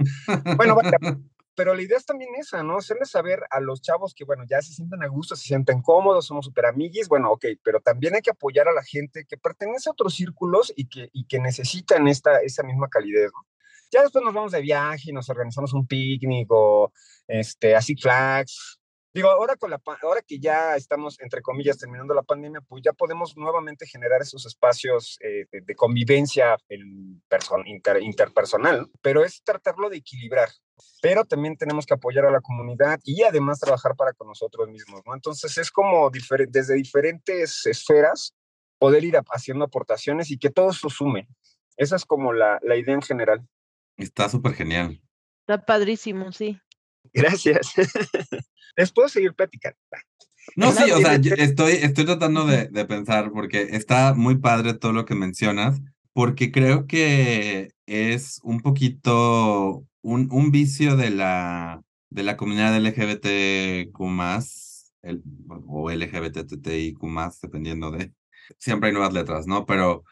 [0.55, 0.97] bueno, vaya,
[1.55, 2.77] pero la idea es también esa, ¿no?
[2.77, 6.25] Hacerles saber a los chavos que, bueno, ya se sienten a gusto, se sienten cómodos,
[6.25, 9.89] somos súper amiguis, bueno, ok, pero también hay que apoyar a la gente que pertenece
[9.89, 13.47] a otros círculos y que, y que necesitan esta, esa misma calidez, ¿no?
[13.91, 16.91] Ya después nos vamos de viaje y nos organizamos un picnic o
[17.27, 18.79] este, así flags,
[19.15, 22.91] Digo, ahora, con la, ahora que ya estamos, entre comillas, terminando la pandemia, pues ya
[22.91, 27.23] podemos nuevamente generar esos espacios eh, de, convivencia en
[28.01, 30.49] interpersonal, pero es tratarlo de equilibrar.
[31.01, 35.01] Pero también tenemos que apoyar a la comunidad y además trabajar para con nosotros mismos,
[35.05, 35.13] ¿no?
[35.13, 36.09] Entonces es como
[36.49, 38.35] desde diferentes esferas
[38.77, 41.29] poder ir haciendo aportaciones y que todo eso sume.
[41.77, 43.47] Esa es como la, la idea en general.
[43.95, 45.01] Está súper genial.
[45.47, 46.59] Está padrísimo, sí.
[47.15, 47.73] Gracias.
[48.77, 49.77] Les puedo seguir platicando.
[50.55, 54.93] No, sí, o sea, estoy, estoy tratando de, de, pensar porque está muy padre todo
[54.93, 55.81] lo que mencionas,
[56.13, 63.99] porque creo que es un poquito un, un vicio de la, de la comunidad LGBTQ
[65.01, 65.23] el,
[65.67, 66.99] o LGBTTIQ
[67.41, 68.11] dependiendo de,
[68.57, 69.65] siempre hay nuevas letras, ¿no?
[69.65, 70.03] Pero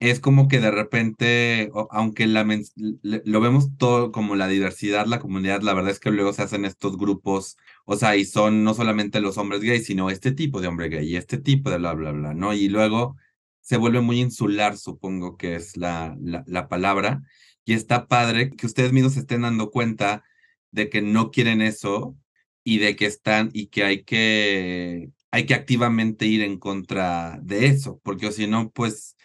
[0.00, 2.46] es como que de repente, aunque la
[2.84, 6.64] lo vemos todo como la diversidad, la comunidad, la verdad es que luego se hacen
[6.64, 10.68] estos grupos, o sea, y son no solamente los hombres gays, sino este tipo de
[10.68, 12.54] hombre gay y este tipo de bla, bla, bla, ¿no?
[12.54, 13.16] Y luego
[13.60, 17.22] se vuelve muy insular, supongo que es la, la, la palabra,
[17.64, 20.24] y está padre que ustedes mismos se estén dando cuenta
[20.70, 22.16] de que no quieren eso
[22.64, 27.66] y de que están y que hay que hay que activamente ir en contra de
[27.66, 29.16] eso, porque si no, pues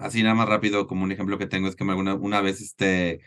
[0.00, 3.20] así nada más rápido, como un ejemplo que tengo, es que alguna, una vez este,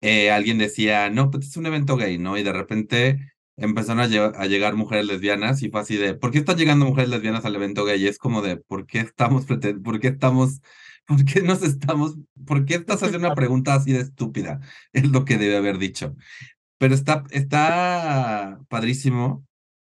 [0.00, 2.38] eh, alguien decía, no, pues es un evento gay, ¿no?
[2.38, 6.56] Y de repente empezaron a, llegar mujeres lesbianas y fue así de, ¿por qué están
[6.58, 8.02] llegando mujeres lesbianas al evento gay?
[8.02, 10.60] Y es como de, ¿por qué estamos, por qué estamos,
[11.06, 14.60] por qué nos estamos, por qué estás haciendo una pregunta así de estúpida?
[14.92, 16.16] Es lo que debe haber dicho.
[16.78, 19.46] Pero está, está padrísimo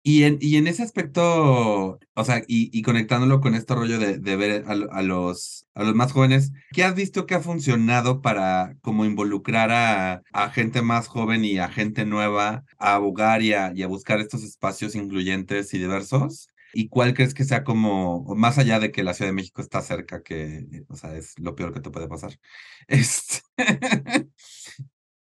[0.09, 4.19] y en, y en ese aspecto, o sea, y, y conectándolo con este rollo de,
[4.19, 8.77] de ver a, los, a los más jóvenes, ¿qué has visto que ha funcionado para
[8.83, 13.73] como involucrar a, a gente más joven y a gente nueva a abogar y a,
[13.75, 16.49] y a buscar estos espacios incluyentes y diversos?
[16.73, 19.83] ¿Y cuál crees que sea como, más allá de que la Ciudad de México está
[19.83, 22.38] cerca, que, o sea, es lo peor que te puede pasar?
[22.88, 23.40] Este,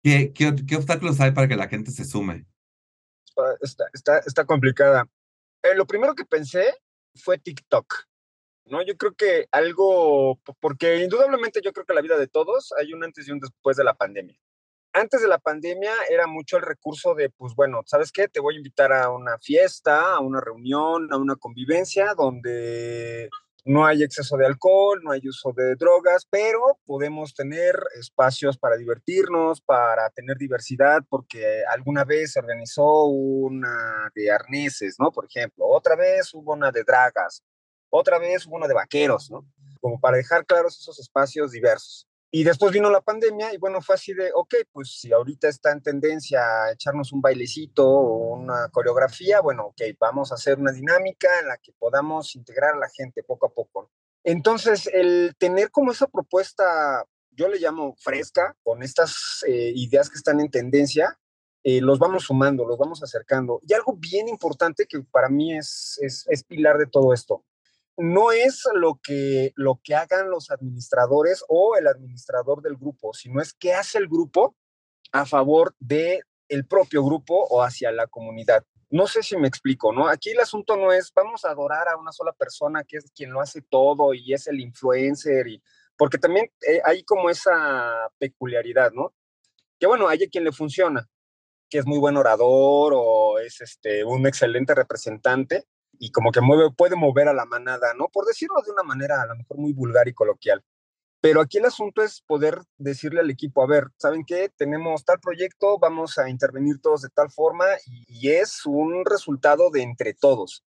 [0.03, 2.45] ¿qué, qué, ¿Qué obstáculos hay para que la gente se sume?
[3.62, 5.08] Está, está, está complicada.
[5.63, 6.75] Eh, lo primero que pensé
[7.15, 7.93] fue TikTok.
[8.65, 8.82] ¿no?
[8.82, 13.03] Yo creo que algo, porque indudablemente yo creo que la vida de todos hay un
[13.03, 14.38] antes y un después de la pandemia.
[14.93, 18.27] Antes de la pandemia era mucho el recurso de, pues bueno, ¿sabes qué?
[18.27, 23.29] Te voy a invitar a una fiesta, a una reunión, a una convivencia donde
[23.65, 28.76] no hay exceso de alcohol, no hay uso de drogas, pero podemos tener espacios para
[28.76, 35.12] divertirnos, para tener diversidad, porque alguna vez se organizó una de arneses, ¿no?
[35.12, 37.43] Por ejemplo, otra vez hubo una de dragas,
[37.89, 39.45] otra vez hubo una de vaqueros, ¿no?
[39.80, 42.08] Como para dejar claros esos espacios diversos.
[42.36, 45.72] Y después vino la pandemia y bueno, fue así de, ok, pues si ahorita está
[45.72, 50.72] en tendencia a echarnos un bailecito o una coreografía, bueno, ok, vamos a hacer una
[50.72, 53.91] dinámica en la que podamos integrar a la gente poco a poco.
[54.24, 60.17] Entonces, el tener como esa propuesta, yo le llamo fresca, con estas eh, ideas que
[60.17, 61.19] están en tendencia,
[61.63, 63.60] eh, los vamos sumando, los vamos acercando.
[63.62, 67.46] Y algo bien importante que para mí es, es, es pilar de todo esto,
[67.97, 73.41] no es lo que, lo que hagan los administradores o el administrador del grupo, sino
[73.41, 74.56] es qué hace el grupo
[75.12, 78.65] a favor de el propio grupo o hacia la comunidad.
[78.89, 80.08] No sé si me explico, ¿no?
[80.08, 83.32] Aquí el asunto no es vamos a adorar a una sola persona que es quien
[83.32, 85.63] lo hace todo y es el influencer y
[85.97, 89.13] porque también eh, hay como esa peculiaridad, ¿no?
[89.79, 91.08] Que bueno, hay quien le funciona,
[91.69, 95.65] que es muy buen orador o es este, un excelente representante
[96.03, 98.09] y como que mueve, puede mover a la manada, ¿no?
[98.09, 100.61] Por decirlo de una manera a lo mejor muy vulgar y coloquial.
[101.21, 104.51] Pero aquí el asunto es poder decirle al equipo, a ver, ¿saben qué?
[104.57, 109.83] Tenemos tal proyecto, vamos a intervenir todos de tal forma y, es un resultado de
[109.83, 110.65] entre todos.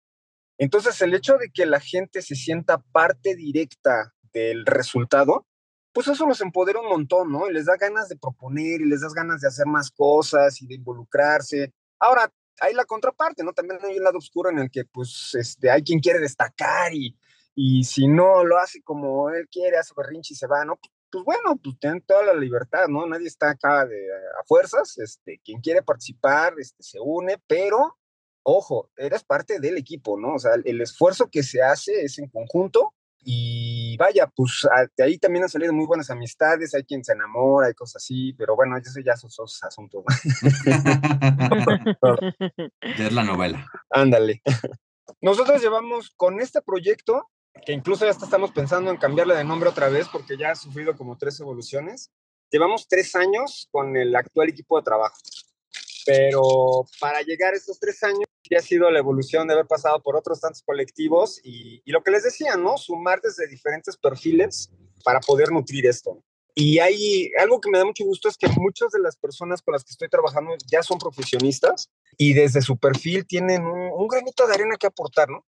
[0.57, 5.47] Entonces, el hecho de que la gente se sienta parte directa del resultado,
[5.93, 7.49] pues eso los empodera un montón, ¿no?
[7.49, 10.67] Y les da ganas de proponer y les da ganas de hacer más cosas y
[10.67, 11.73] de involucrarse.
[12.01, 12.29] Ahora,
[12.61, 13.53] hay la contraparte, ¿no?
[13.53, 17.17] También hay un lado oscuro en el que, pues, este, hay quien quiere destacar y,
[17.55, 20.79] y si no lo hace como él quiere, hace berrinche y se va, ¿no?
[21.11, 23.05] Pues bueno, pues tienen toda la libertad, ¿no?
[23.07, 23.97] Nadie está acá de,
[24.39, 27.97] a fuerzas, este, quien quiere participar, este, se une, pero,
[28.43, 30.35] ojo, eres parte del equipo, ¿no?
[30.35, 32.93] O sea, el esfuerzo que se hace es en conjunto
[33.23, 37.69] y vaya, pues de ahí también han salido muy buenas amistades, hay quien se enamora
[37.69, 40.03] y cosas así, pero bueno, eso ya son esos asuntos.
[42.97, 43.65] ya es la novela.
[43.89, 44.41] Ándale.
[45.21, 47.29] Nosotros llevamos con este proyecto
[47.65, 50.95] que incluso ya estamos pensando en cambiarle de nombre otra vez porque ya ha sufrido
[50.95, 52.11] como tres evoluciones.
[52.49, 55.15] Llevamos tres años con el actual equipo de trabajo,
[56.05, 60.01] pero para llegar a estos tres años ya ha sido la evolución de haber pasado
[60.01, 62.77] por otros tantos colectivos y, y lo que les decía, ¿no?
[62.77, 64.71] Sumar desde diferentes perfiles
[65.03, 66.23] para poder nutrir esto.
[66.53, 69.71] Y hay algo que me da mucho gusto es que muchas de las personas con
[69.71, 74.45] las que estoy trabajando ya son profesionistas y desde su perfil tienen un, un granito
[74.45, 75.45] de arena que aportar, ¿no?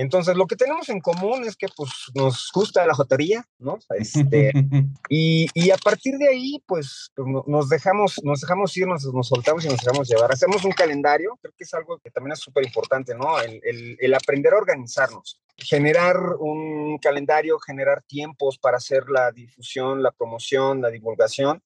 [0.00, 3.78] Entonces, lo que tenemos en común es que pues, nos gusta la jotería, ¿no?
[3.90, 4.50] Este,
[5.10, 9.28] y, y, a partir de ahí, pues, pues nos, dejamos, nos dejamos ir, nos, nos,
[9.28, 10.32] soltamos y nos dejamos llevar.
[10.32, 13.38] Hacemos un calendario, creo que es algo que también es súper importante, ¿no?
[13.42, 20.02] El, el, el, aprender a organizarnos, generar un calendario, generar tiempos para hacer la difusión,
[20.02, 21.62] la promoción, la divulgación.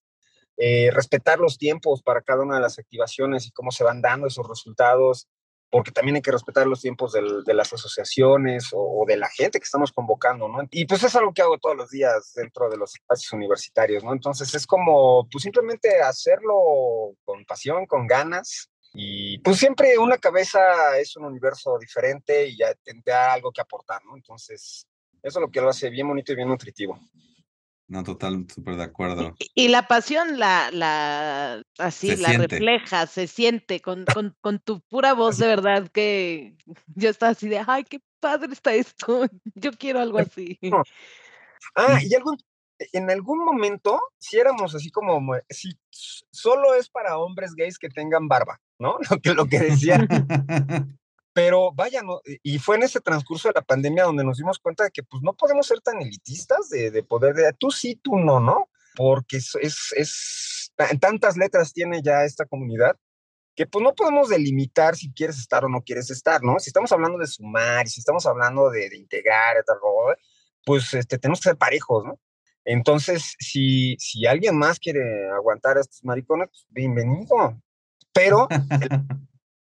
[0.56, 4.28] Eh, respetar los tiempos para cada una de las activaciones y cómo se van dando
[4.28, 5.28] esos resultados,
[5.74, 9.28] porque también hay que respetar los tiempos del, de las asociaciones o, o, de la
[9.28, 10.60] gente que estamos convocando, ¿no?
[10.70, 14.12] Y pues es algo que hago todos los días dentro de los espacios universitarios, ¿no?
[14.12, 18.70] Entonces es como, pues simplemente hacerlo con pasión, con ganas.
[18.92, 24.00] Y pues siempre una cabeza es un universo diferente y ya tendrá algo que aportar,
[24.04, 24.14] ¿no?
[24.14, 24.86] Entonces,
[25.24, 27.00] eso es lo que lo hace bien bonito y bien nutritivo.
[27.86, 29.34] No, total, súper de acuerdo.
[29.38, 32.46] Y, y, la pasión la, la así se la siente.
[32.48, 36.56] refleja, se siente con, con, con, tu pura voz de verdad que
[36.94, 40.58] yo estaba así de, ay, qué padre está esto, yo quiero algo así.
[41.74, 42.36] Ah, y algo,
[42.78, 45.20] en algún momento, si éramos así como,
[45.50, 48.96] si solo es para hombres gays que tengan barba, ¿no?
[49.10, 50.06] Lo que, lo que decía.
[51.34, 54.84] Pero vaya, no, y fue en ese transcurso de la pandemia donde nos dimos cuenta
[54.84, 58.16] de que pues no podemos ser tan elitistas de, de poder, de tú sí, tú
[58.16, 58.70] no, ¿no?
[58.94, 62.96] Porque es, es, es, tantas letras tiene ya esta comunidad
[63.56, 66.58] que pues no podemos delimitar si quieres estar o no quieres estar, ¿no?
[66.60, 69.78] Si estamos hablando de sumar, si estamos hablando de, de integrar, tal,
[70.64, 72.18] pues este, tenemos que ser parejos, ¿no?
[72.64, 77.60] Entonces, si, si alguien más quiere aguantar a estos maricones, pues bienvenido.
[78.12, 78.88] Pero el,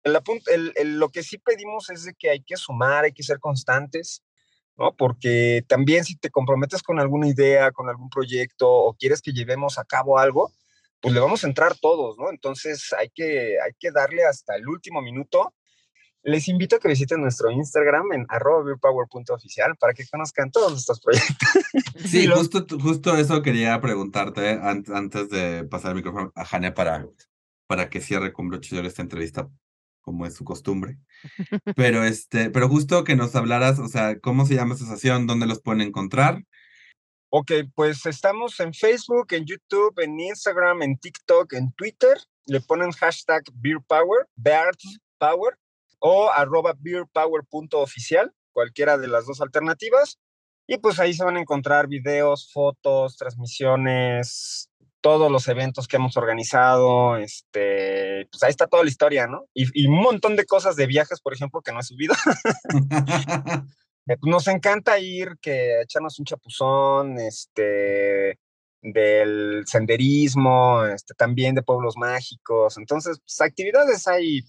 [0.04, 3.24] el, el, el, lo que sí pedimos es de que hay que sumar, hay que
[3.24, 4.24] ser constantes,
[4.78, 4.96] ¿no?
[4.96, 9.78] Porque también si te comprometes con alguna idea, con algún proyecto o quieres que llevemos
[9.78, 10.52] a cabo algo,
[11.00, 12.30] pues le vamos a entrar todos, ¿no?
[12.30, 15.54] Entonces hay que, hay que darle hasta el último minuto.
[16.26, 21.38] Les invito a que visiten nuestro Instagram en beerpower.oficial para que conozcan todos nuestros proyectos.
[22.06, 27.08] Sí, justo, justo eso quería preguntarte antes de pasar el micrófono a Jane para,
[27.68, 29.48] para que cierre con broche esta entrevista
[30.04, 31.00] como es su costumbre.
[31.76, 35.26] Pero este, pero justo que nos hablaras, o sea, ¿cómo se llama esa asociación?
[35.26, 36.44] ¿Dónde los pueden encontrar?
[37.30, 42.16] Ok, pues estamos en Facebook, en YouTube, en Instagram, en TikTok, en Twitter.
[42.46, 44.28] Le ponen hashtag BeerPower,
[45.18, 45.58] Power
[46.00, 50.20] o arroba beerpower.oficial, cualquiera de las dos alternativas.
[50.68, 54.70] Y pues ahí se van a encontrar videos, fotos, transmisiones,
[55.04, 59.46] todos los eventos que hemos organizado, este, pues ahí está toda la historia, ¿no?
[59.54, 62.16] Y, y un montón de cosas de viajes, por ejemplo, que no he subido.
[64.22, 68.40] Nos encanta ir, que echarnos un chapuzón, este,
[68.82, 72.78] del senderismo, este, también de pueblos mágicos.
[72.78, 74.42] Entonces, pues, actividades hay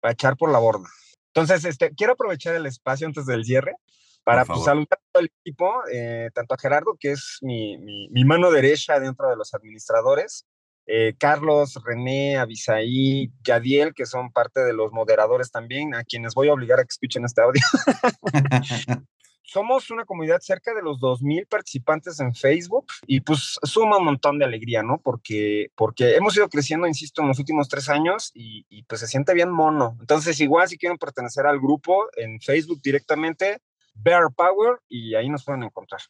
[0.00, 0.88] para echar por la borda.
[1.34, 3.76] Entonces, este, quiero aprovechar el espacio antes del cierre
[4.24, 8.08] para pues, saludar a todo el equipo, eh, tanto a Gerardo, que es mi, mi,
[8.10, 10.46] mi, mano derecha dentro de los administradores,
[10.86, 16.48] eh, Carlos, René, Abisaí, Yadiel, que son parte de los moderadores también, a quienes voy
[16.48, 17.62] a obligar a que escuchen este audio.
[19.52, 24.38] somos una comunidad cerca de los 2.000 participantes en Facebook y pues suma un montón
[24.38, 24.98] de alegría, ¿no?
[24.98, 29.06] Porque, porque hemos ido creciendo, insisto, en los últimos tres años y, y pues se
[29.06, 29.96] siente bien mono.
[30.00, 33.58] Entonces, igual si quieren pertenecer al grupo en Facebook directamente,
[33.94, 36.00] Bear Power y ahí nos pueden encontrar.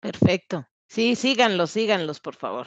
[0.00, 0.66] Perfecto.
[0.88, 2.66] Sí, síganlos, síganlos, por favor.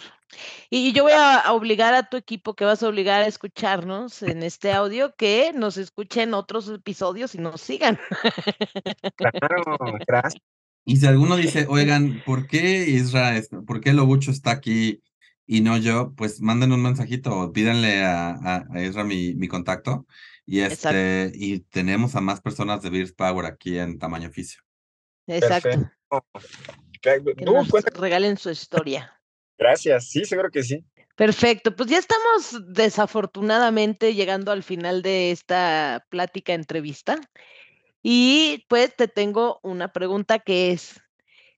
[0.69, 4.43] Y yo voy a obligar a tu equipo que vas a obligar a escucharnos en
[4.43, 7.99] este audio que nos escuchen otros episodios y nos sigan.
[9.17, 10.41] Claro, gracias.
[10.85, 15.01] Y si alguno dice, oigan, ¿por qué Isra, es- por qué Lobucho está aquí
[15.45, 16.13] y no yo?
[16.15, 20.05] Pues manden un mensajito o pídanle a, a, a Isra mi, mi contacto.
[20.45, 20.97] Y Exacto.
[20.97, 24.61] este, y tenemos a más personas de Beers Power aquí en tamaño oficio.
[25.27, 25.69] Exacto.
[25.71, 27.35] Perfecto.
[27.35, 29.19] Que- nos regalen su historia.
[29.57, 30.85] Gracias, sí, seguro que sí.
[31.15, 37.19] Perfecto, pues ya estamos desafortunadamente llegando al final de esta plática entrevista
[38.01, 40.99] y pues te tengo una pregunta que es,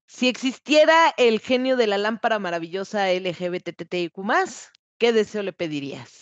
[0.08, 4.12] si existiera el genio de la lámpara maravillosa LGBTTIQ+,
[4.98, 6.15] ¿qué deseo le pedirías?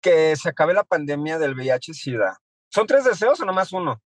[0.00, 2.38] Que se acabe la pandemia del VIH-Sida.
[2.70, 4.00] ¿Son tres deseos o nomás uno?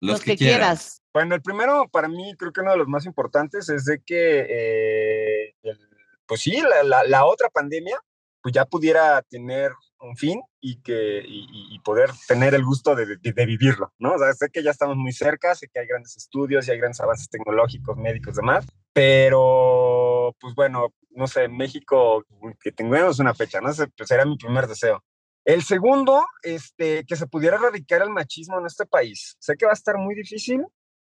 [0.00, 1.02] Los, que, quieras.
[1.12, 4.46] Bueno, el primero para mí creo que uno de los más importantes es de que,
[4.48, 5.78] eh, el-
[6.26, 7.98] pues sí, la, la- la otra pandemia
[8.42, 12.94] pues ya pudiera tener un fin y que y, y- y poder tener el gusto
[12.94, 14.12] de, de- de vivirlo, ¿no?
[14.14, 16.78] O sea, sé que ya estamos muy cerca, sé que hay grandes estudios y hay
[16.78, 22.24] grandes avances tecnológicos, médicos, demás, pero pues bueno, no sé, México,
[22.60, 23.70] que tengamos una fecha, ¿no?
[23.70, 25.02] Ese pues, era mi primer deseo.
[25.44, 29.36] El segundo, este, que se pudiera erradicar el machismo en este país.
[29.38, 30.64] Sé que va a estar muy difícil,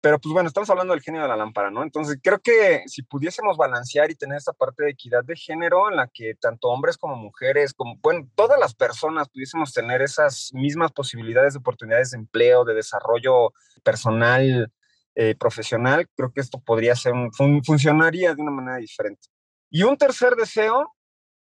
[0.00, 1.82] pero pues bueno, estamos hablando del genio de la lámpara, ¿no?
[1.82, 5.96] Entonces creo que si pudiésemos balancear y tener esta parte de equidad de género en
[5.96, 10.92] la que tanto hombres como mujeres, como, bueno, todas las personas pudiésemos tener esas mismas
[10.92, 13.52] posibilidades de oportunidades de empleo, de desarrollo
[13.82, 14.70] personal,
[15.14, 19.28] eh, profesional, creo que esto podría ser, un, fun- funcionaría de una manera diferente.
[19.70, 20.93] Y un tercer deseo,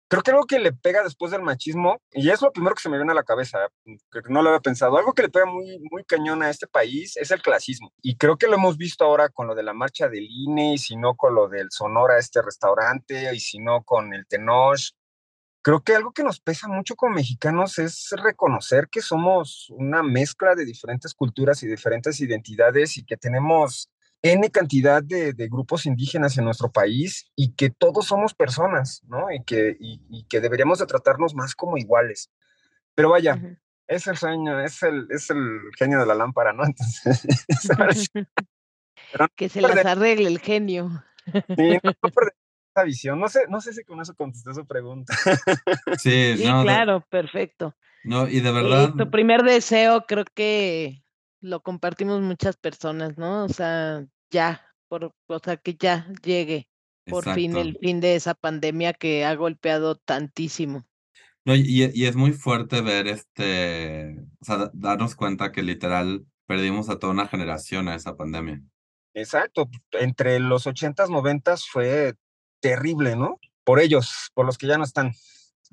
[0.09, 2.89] creo que algo que le pega después del machismo, y es lo primero que se
[2.89, 5.79] me viene a la cabeza, que no lo había pensado, algo que le pega muy,
[5.91, 7.93] muy cañón a este país es el clasismo.
[8.03, 10.79] Y creo que lo hemos visto ahora con lo de la marcha del INE, y
[10.79, 14.93] si no con lo del Sonora, este restaurante, y si no con el Tenoch.
[15.63, 20.55] Creo que algo que nos pesa mucho como mexicanos es reconocer que somos una mezcla
[20.55, 23.91] de diferentes culturas y diferentes identidades y que tenemos
[24.23, 29.31] N cantidad de, de grupos indígenas en nuestro país y que todos somos personas, ¿no?
[29.31, 32.31] Y que, y, y que deberíamos de tratarnos más como iguales.
[32.95, 33.57] Pero vaya, Ujú.
[33.87, 36.65] es el sueño, es el, es el genio de la lámpara, ¿no?
[36.67, 37.27] Entonces,
[39.13, 41.05] pero que se no las perder- arregle el genio.
[41.57, 42.35] sí, no, no perder
[42.75, 43.21] esa visión.
[43.21, 45.15] No sé, no sé si con eso contesté su pregunta.
[45.99, 47.77] Sí, Sí, no, de- claro, perfecto.
[48.05, 51.05] no, y de Y verdad, tu primer deseo creo que
[51.41, 53.45] lo compartimos muchas personas, ¿no?
[53.45, 56.69] O sea, ya, por, o sea, que ya llegue
[57.05, 60.87] por fin el fin de esa pandemia que ha golpeado tantísimo.
[61.45, 66.27] No, y, y es muy fuerte ver este, o sea, da- darnos cuenta que literal
[66.47, 68.61] perdimos a toda una generación a esa pandemia.
[69.15, 72.17] Exacto, entre los 80s, 90s fue
[72.61, 73.39] terrible, ¿no?
[73.65, 75.13] Por ellos, por los que ya no están,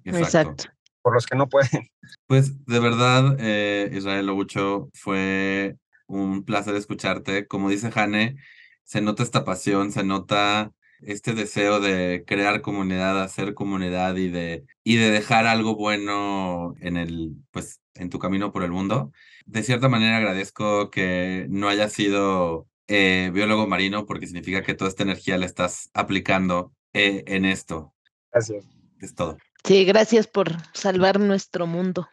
[0.03, 0.66] Exacto.
[1.04, 1.89] Por los que no pueden.
[2.28, 5.78] Pues de verdad, eh, Israel Lobucho, fue
[6.08, 7.45] un placer escucharte.
[7.47, 8.38] Como dice Jane,
[8.84, 14.66] se nota esta pasión, se nota este deseo de crear comunidad, hacer comunidad y de,
[14.84, 19.12] y de dejar algo bueno en el, pues, en tu camino por el mundo.
[19.45, 24.89] De cierta manera agradezco que no haya sido eh, biólogo marino porque significa que toda
[24.89, 27.93] esta energía la estás aplicando eh, en esto.
[28.32, 28.66] Gracias.
[29.01, 29.38] Es todo.
[29.66, 32.09] Sí, gracias por salvar nuestro mundo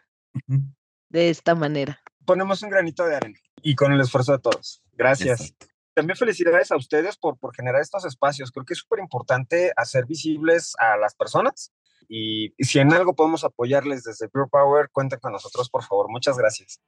[1.09, 2.01] de esta manera.
[2.25, 4.81] Ponemos un granito de arena y con el esfuerzo de todos.
[4.93, 5.41] Gracias.
[5.41, 5.67] Exacto.
[5.93, 8.51] También felicidades a ustedes por, por generar estos espacios.
[8.51, 11.73] Creo que es súper importante hacer visibles a las personas
[12.07, 16.09] y, y si en algo podemos apoyarles desde Pure Power, cuenten con nosotros, por favor.
[16.09, 16.79] Muchas gracias.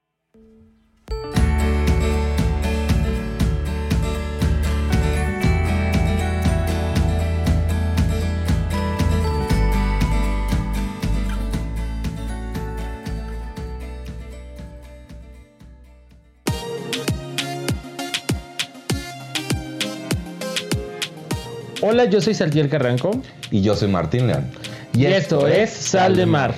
[21.86, 23.10] Hola, yo soy Saltiel Carranco
[23.50, 24.46] Y yo soy Martín León.
[24.94, 26.54] y, esto es Sal de Mar.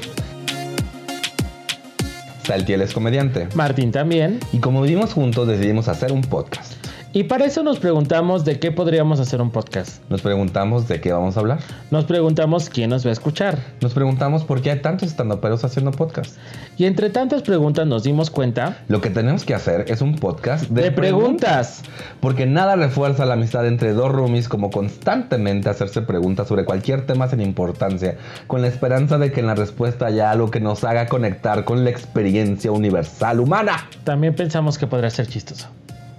[2.45, 3.49] Saltiel es comediante.
[3.57, 4.39] Martín también.
[4.53, 6.75] Y como vivimos juntos, decidimos hacer un podcast.
[7.17, 10.03] Y para eso nos preguntamos de qué podríamos hacer un podcast.
[10.11, 11.61] Nos preguntamos de qué vamos a hablar.
[11.91, 13.59] Nos preguntamos quién nos va a escuchar.
[13.81, 16.37] Nos preguntamos por qué hay tantos estandoperos haciendo podcast.
[16.77, 20.69] Y entre tantas preguntas nos dimos cuenta Lo que tenemos que hacer es un podcast
[20.69, 21.81] de, de, preguntas.
[22.21, 27.29] Porque nada refuerza la amistad entre dos roomies como constantemente hacerse preguntas sobre cualquier tema
[27.29, 31.07] sin importancia, con la esperanza de que en la respuesta haya algo que nos haga
[31.07, 33.89] conectar con la experiencia universal humana.
[34.05, 35.69] También pensamos que podría ser chistoso.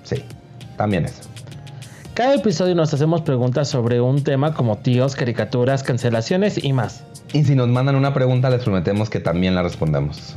[0.02, 0.24] Sí,
[0.78, 1.22] también eso.
[2.14, 7.04] Cada episodio nos hacemos preguntas sobre un tema como tíos, caricaturas, cancelaciones y más.
[7.34, 10.36] Y si nos mandan una pregunta, les prometemos que también la respondemos.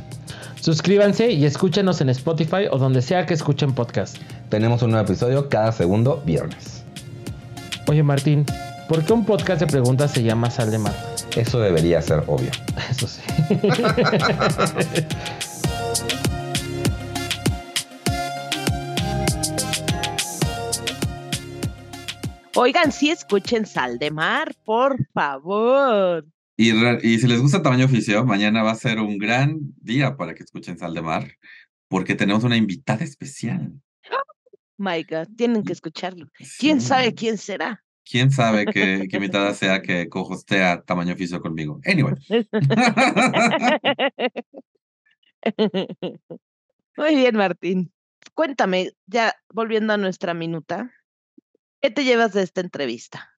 [0.59, 4.17] Suscríbanse y escúchenos en Spotify o donde sea que escuchen podcast.
[4.49, 6.83] Tenemos un nuevo episodio cada segundo viernes.
[7.87, 8.45] Oye Martín,
[8.87, 10.93] ¿por qué un podcast de preguntas se llama Sal de Mar?
[11.35, 12.51] Eso debería ser obvio.
[12.91, 13.21] Eso sí.
[22.55, 26.25] Oigan, sí escuchen Sal de Mar, por favor.
[26.57, 30.17] Y, re- y si les gusta tamaño oficio, mañana va a ser un gran día
[30.17, 31.31] para que escuchen Sal de Mar,
[31.87, 33.71] porque tenemos una invitada especial.
[34.77, 36.27] My God, tienen que escucharlo.
[36.59, 36.87] ¿Quién Sí.
[36.87, 37.83] sabe quién será?
[38.03, 38.65] ¿Quién sabe qué,
[39.09, 41.79] qué invitada sea que cojostea tamaño oficio conmigo?
[41.85, 42.15] Anyway.
[46.97, 47.91] Muy bien, Martín.
[48.33, 50.91] Cuéntame, ya volviendo a nuestra minuta,
[51.81, 53.29] ¿qué te llevas de esta entrevista?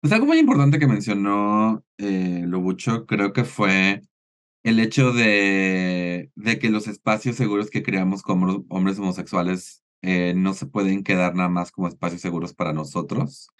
[0.00, 2.44] Pues algo muy importante que mencionó eh,
[3.06, 4.02] creo que fue
[4.62, 10.54] el hecho de, de que los espacios seguros que creamos como hombres homosexuales eh, no
[10.54, 13.50] se pueden quedar nada más como espacios seguros para nosotros.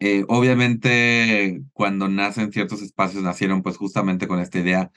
[0.00, 4.90] Eh, obviamente, cuando nacen ciertos espacios, nacieron pues justamente con esta idea,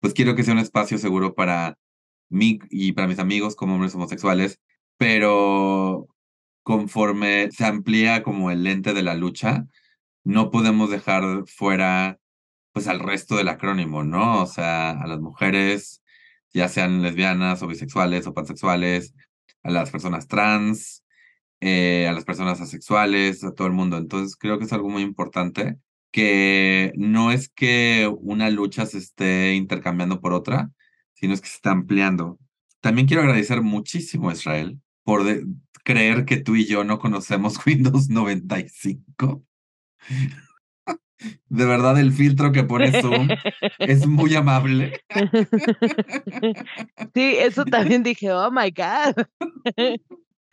[0.00, 1.78] pues quiero que sea un espacio seguro para
[2.28, 4.60] mí y para mis amigos como hombres homosexuales,
[4.98, 6.08] pero
[6.66, 9.66] conforme se amplía como el lente de la lucha,
[10.24, 12.18] no podemos dejar fuera
[12.72, 14.42] pues al resto del acrónimo, ¿no?
[14.42, 16.02] O sea, a las mujeres,
[16.52, 19.14] ya sean lesbianas o bisexuales o pansexuales,
[19.62, 21.04] a las personas trans,
[21.60, 23.96] eh, a las personas asexuales, a todo el mundo.
[23.96, 25.78] Entonces creo que es algo muy importante
[26.10, 30.70] que no es que una lucha se esté intercambiando por otra,
[31.14, 32.40] sino es que se está ampliando.
[32.80, 35.46] También quiero agradecer muchísimo a Israel por de-
[35.84, 39.44] creer que tú y yo no conocemos Windows 95.
[41.48, 43.28] De verdad, el filtro que pone Zoom
[43.78, 45.00] es muy amable.
[47.14, 49.24] Sí, eso también dije, oh my God,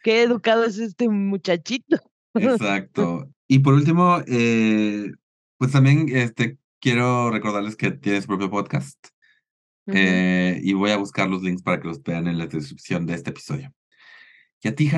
[0.03, 1.97] qué educado es este muchachito.
[2.33, 3.29] Exacto.
[3.49, 5.11] Y por último, eh,
[5.57, 8.97] pues también este, quiero recordarles que tienes propio podcast
[9.87, 13.15] eh, y voy a buscar los links para que los vean en la descripción de
[13.15, 13.73] este episodio.
[14.63, 14.89] ¿Y a ti?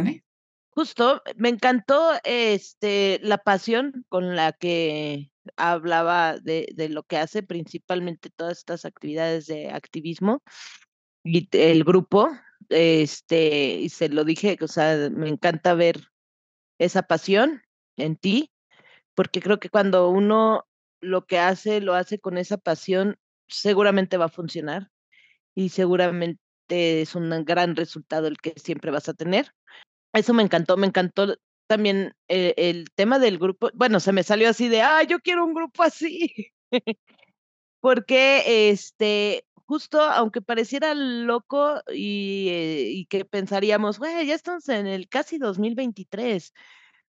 [0.69, 7.41] Justo, me encantó este la pasión con la que hablaba de, de lo que hace,
[7.43, 10.43] principalmente todas estas actividades de activismo
[11.23, 12.29] y el grupo,
[12.69, 16.09] este, y se lo dije, o sea, me encanta ver
[16.77, 17.63] esa pasión
[17.97, 18.51] en ti,
[19.15, 20.67] porque creo que cuando uno
[21.01, 24.91] lo que hace, lo hace con esa pasión, seguramente va a funcionar
[25.55, 29.51] y seguramente es un gran resultado el que siempre vas a tener.
[30.13, 31.35] Eso me encantó, me encantó
[31.67, 33.69] también eh, el tema del grupo.
[33.73, 36.51] Bueno, se me salió así de, ah, yo quiero un grupo así.
[37.81, 44.87] Porque, este, justo aunque pareciera loco y, eh, y que pensaríamos, güey, ya estamos en
[44.87, 46.53] el casi 2023.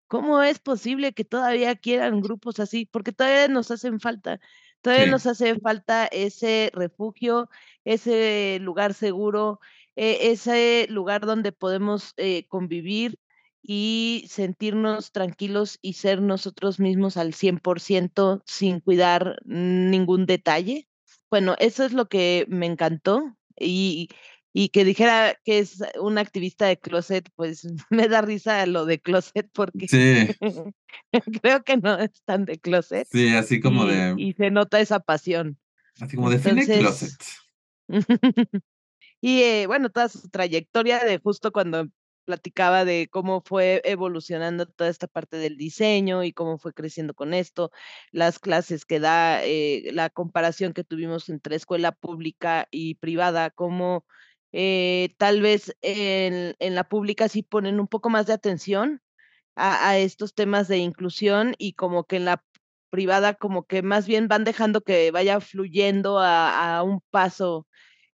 [0.07, 2.85] ¿Cómo es posible que todavía quieran grupos así?
[2.85, 4.39] Porque todavía nos hacen falta.
[4.87, 7.49] Todavía nos hace falta ese refugio,
[7.83, 9.59] ese lugar seguro,
[9.97, 13.19] eh, ese lugar donde podemos eh, convivir
[13.61, 20.87] y sentirnos tranquilos y ser nosotros mismos al 100% sin cuidar ningún detalle.
[21.29, 24.07] Bueno, eso es lo que me encantó y,
[24.59, 28.99] y que dijera que es un activista de closet, pues me da risa lo de
[28.99, 30.35] closet porque Sí,
[31.43, 34.79] creo que no es tan de closet sí, así como y, de, y se nota
[34.79, 35.59] esa pasión.
[36.01, 37.13] así como define Entonces, closet.
[39.21, 41.85] y eh, bueno, toda su trayectoria de justo cuando
[42.25, 47.35] platicaba de cómo fue evolucionando toda esta parte del diseño y cómo fue creciendo con
[47.35, 47.69] esto,
[48.11, 54.03] las clases que da, eh, la comparación que tuvimos entre escuela pública y privada, cómo
[54.59, 59.03] eh, tal vez en, la pública sí ponen un poco más de atención
[59.55, 62.43] a, a estos temas de inclusión y como que en la
[62.89, 67.67] privada como que más bien van dejando que vaya fluyendo a, a un paso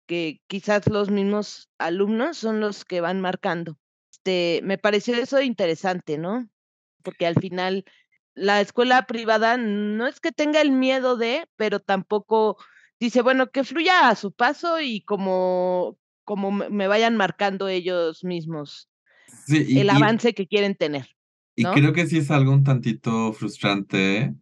[0.05, 3.77] que quizás los mismos alumnos son los que van marcando.
[4.11, 6.49] este, me pareció eso interesante, ¿no?
[7.03, 7.85] Porque al final
[8.33, 12.57] la escuela privada no es que tenga el miedo de, pero tampoco
[12.99, 18.89] dice, bueno, que fluya a su paso y como, como me vayan marcando ellos mismos
[19.47, 21.07] el avance que quieren tener.
[21.55, 24.33] Y creo que sí es algo un tantito frustrante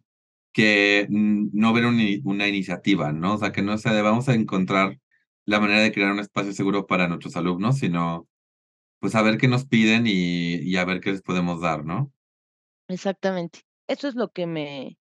[0.52, 3.34] que no ver una iniciativa, ¿no?
[3.34, 4.98] O sea, que no sea de vamos a encontrar
[5.44, 8.28] la manera de crear un espacio seguro para nuestros alumnos, sino
[9.00, 12.12] pues a ver qué nos piden y, y a ver qué les podemos dar, ¿no?
[12.88, 13.60] Exactamente.
[13.88, 14.98] Eso es lo que me,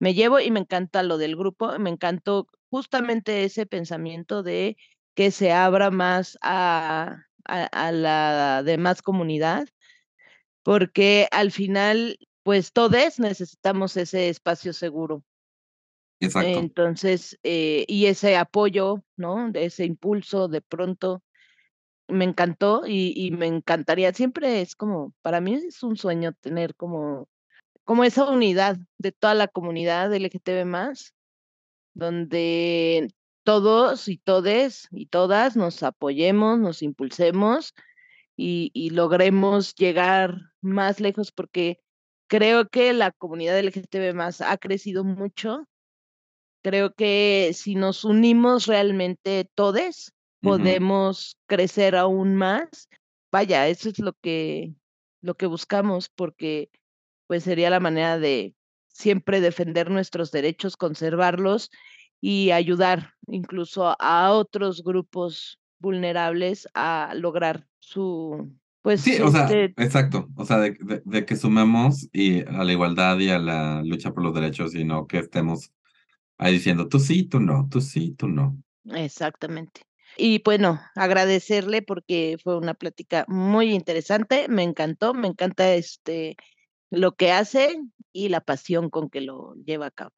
[0.00, 4.76] me llevo y me encanta lo del grupo, me encantó justamente ese pensamiento de
[5.18, 9.66] que se abra más a, a, la demás comunidad,
[10.62, 15.24] porque al final, pues todos necesitamos ese espacio seguro.
[16.20, 16.60] Exacto.
[16.60, 19.50] Entonces, eh, y ese apoyo, ¿no?
[19.50, 21.20] De ese impulso de pronto
[22.06, 26.76] me encantó y, y, me encantaría, siempre es como, para mí es un sueño tener
[26.76, 27.28] como,
[27.82, 31.12] como esa unidad de toda la comunidad LGTB más,
[31.92, 33.10] donde
[33.48, 37.72] todos y todes y todas nos apoyemos, nos impulsemos
[38.36, 41.80] y, y logremos llegar más lejos porque
[42.26, 45.66] creo que la comunidad LGTB más ha crecido mucho.
[46.62, 52.90] Creo que si nos unimos realmente todos, podemos crecer aún más.
[53.32, 54.74] Vaya, eso es lo que,
[55.22, 56.68] lo que buscamos, porque
[57.26, 58.54] pues sería la manera de
[58.88, 61.70] siempre defender nuestros derechos, conservarlos
[62.20, 68.52] y ayudar incluso a otros grupos vulnerables a lograr su
[68.82, 73.18] pues sí, o sea, exacto, o sea, de, de, que sumemos y a la igualdad
[73.18, 75.72] y a la lucha por los derechos y no que estemos
[76.38, 78.56] ahí diciendo tú sí, tú no, tú sí, tú no.
[78.86, 79.82] Exactamente.
[80.16, 86.36] Y bueno, agradecerle porque fue una plática muy interesante, me encantó, me encanta este
[86.90, 87.76] lo que hace
[88.12, 90.12] y la pasión con que lo lleva a cabo.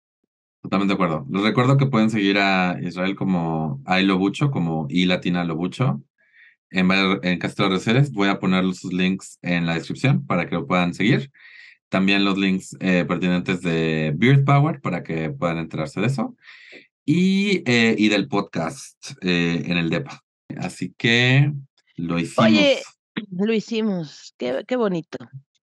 [0.62, 1.26] Totalmente de acuerdo.
[1.30, 6.02] Les recuerdo que pueden seguir a Israel como I Lobucho, como I Latina Lobucho,
[6.70, 6.90] en,
[7.22, 8.12] en Castro Receres.
[8.12, 11.30] Voy a poner sus links en la descripción para que lo puedan seguir.
[11.88, 16.36] También los links eh, pertinentes de Beard Power para que puedan enterarse de eso.
[17.04, 20.22] Y, eh, y del podcast eh, en el DEPA.
[20.58, 21.52] Así que
[21.96, 22.50] lo hicimos.
[22.50, 22.78] Oye,
[23.30, 24.34] lo hicimos.
[24.38, 25.18] Qué, qué bonito.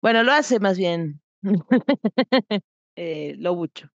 [0.02, 1.20] Bueno, lo hace más bien
[2.96, 3.88] eh, Lobucho.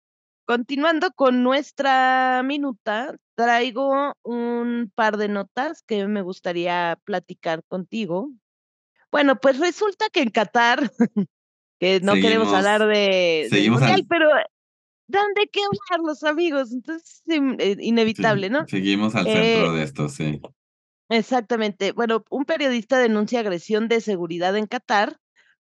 [0.46, 8.30] Continuando con nuestra minuta, traigo un par de notas que me gustaría platicar contigo.
[9.10, 10.88] Bueno, pues resulta que en Qatar,
[11.80, 14.28] que no queremos hablar de, mundial, pero
[15.08, 18.68] dan de qué hablar los amigos, entonces es eh, inevitable, ¿no?
[18.68, 20.40] Seguimos al centro eh, de esto, sí.
[21.08, 21.90] Exactamente.
[21.90, 25.16] Bueno, un periodista denuncia agresión de seguridad en Qatar,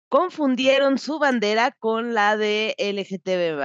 [0.08, 3.58] confundieron su bandera con la de LGTB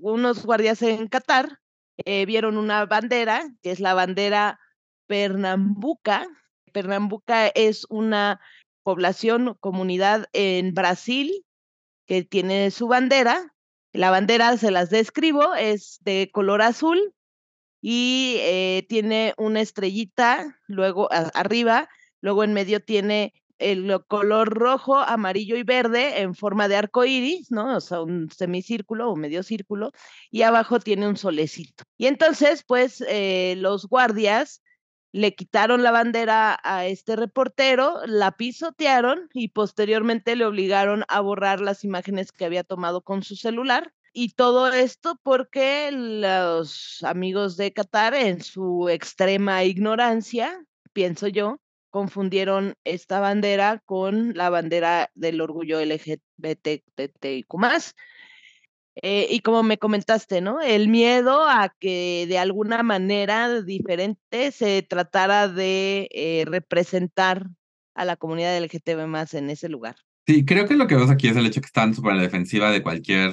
[0.00, 1.58] unos guardias en Qatar
[2.04, 4.60] eh, vieron una bandera, que es la bandera
[5.06, 6.26] Pernambuca.
[6.72, 8.40] Pernambuca es una
[8.82, 11.44] población, comunidad en Brasil
[12.06, 13.52] que tiene su bandera.
[13.92, 17.14] La bandera, se las describo, es de color azul
[17.80, 21.88] y eh, tiene una estrellita, luego arriba,
[22.20, 27.50] luego en medio tiene el color rojo, amarillo y verde en forma de arco iris,
[27.50, 27.76] ¿no?
[27.76, 29.92] O sea, un semicírculo o medio círculo,
[30.30, 31.84] y abajo tiene un solecito.
[31.96, 34.62] Y entonces, pues, eh, los guardias
[35.12, 41.60] le quitaron la bandera a este reportero, la pisotearon y posteriormente le obligaron a borrar
[41.60, 43.92] las imágenes que había tomado con su celular.
[44.12, 50.58] Y todo esto porque los amigos de Qatar, en su extrema ignorancia,
[50.92, 51.60] pienso yo,
[51.96, 57.54] confundieron esta bandera con la bandera del orgullo LGBTIQ
[58.96, 60.60] eh, y como me comentaste, ¿no?
[60.60, 67.46] El miedo a que de alguna manera diferente se tratara de eh, representar
[67.94, 69.96] a la comunidad LGTB más en ese lugar.
[70.26, 72.70] Sí, creo que lo que vemos aquí es el hecho que están súper la defensiva
[72.70, 73.32] de cualquier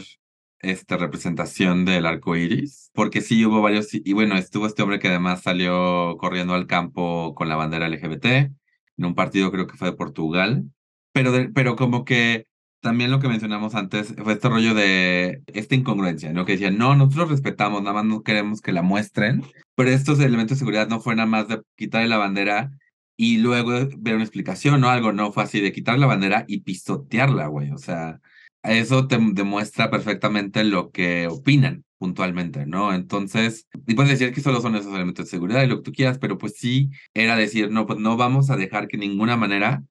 [0.63, 5.09] esta representación del arco iris, porque sí hubo varios, y bueno, estuvo este hombre que
[5.09, 9.91] además salió corriendo al campo con la bandera LGBT, en un partido creo que fue
[9.91, 10.65] de Portugal,
[11.11, 12.47] pero, pero como que
[12.81, 16.45] también lo que mencionamos antes fue este rollo de esta incongruencia, ¿no?
[16.45, 19.43] Que decían, no, nosotros respetamos, nada más no queremos que la muestren,
[19.75, 22.71] pero estos elementos de seguridad no fue nada más de quitarle la bandera
[23.15, 26.61] y luego ver una explicación o algo, no, fue así de quitar la bandera y
[26.61, 28.19] pisotearla, güey, o sea,
[28.63, 32.93] eso te demuestra perfectamente lo que opinan puntualmente, ¿no?
[32.93, 35.91] Entonces, y puedes decir que solo son esos elementos de seguridad y lo que tú
[35.93, 39.37] quieras, pero pues sí era decir, no, pues no vamos a dejar que de ninguna
[39.37, 39.83] manera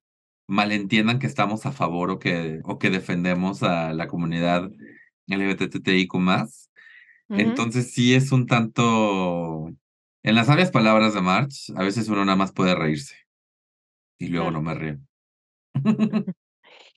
[0.46, 4.70] malentiendan que estamos a favor o que, o que defendemos a la comunidad
[5.26, 6.70] LGBTIQ más.
[7.28, 9.70] Entonces sí es un tanto,
[10.22, 13.16] en las sabias palabras de March, a veces uno nada más puede reírse
[14.18, 14.98] y luego no me río.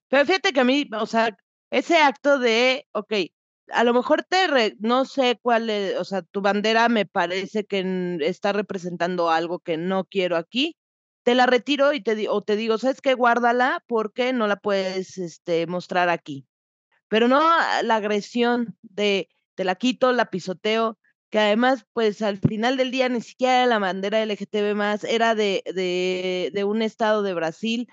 [0.10, 1.36] Pero fíjate que a mí, o sea,
[1.70, 3.14] ese acto de, ok,
[3.70, 8.18] a lo mejor te, no sé cuál es, o sea, tu bandera me parece que
[8.22, 10.78] está representando algo que no quiero aquí,
[11.24, 13.16] te la retiro y te, o te digo, ¿sabes qué?
[13.16, 16.46] Guárdala porque no la puedes este, mostrar aquí.
[17.08, 17.42] Pero no
[17.84, 21.00] la agresión de, te la quito, la pisoteo,
[21.32, 25.64] que además, pues al final del día ni siquiera la bandera LGTB más, era de,
[25.66, 27.88] de, de un estado de Brasil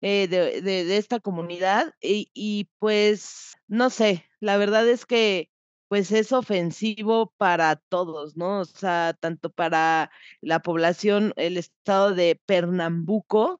[0.00, 5.50] eh, de, de, esta comunidad y, y, pues no sé, la verdad es que
[5.88, 8.60] pues es ofensivo para todos, ¿no?
[8.60, 13.58] O sea, tanto para la población, el estado de Pernambuco,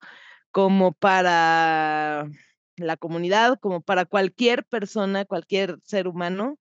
[0.51, 2.29] como para
[2.77, 6.59] la comunidad, como para cualquier persona, cualquier ser humano.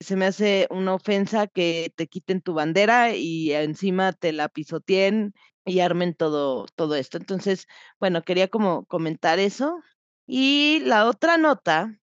[0.00, 5.34] Se me hace una ofensa que te quiten tu bandera y encima te la pisoteen
[5.64, 7.18] y armen todo, todo esto.
[7.18, 7.66] Entonces,
[8.00, 9.80] bueno, quería como comentar eso.
[10.26, 11.98] Y la otra nota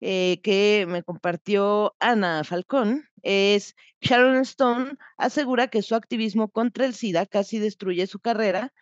[0.00, 6.94] eh, que me compartió Ana Falcón es Sharon Stone asegura que su activismo contra el
[6.94, 8.72] SIDA casi destruye su carrera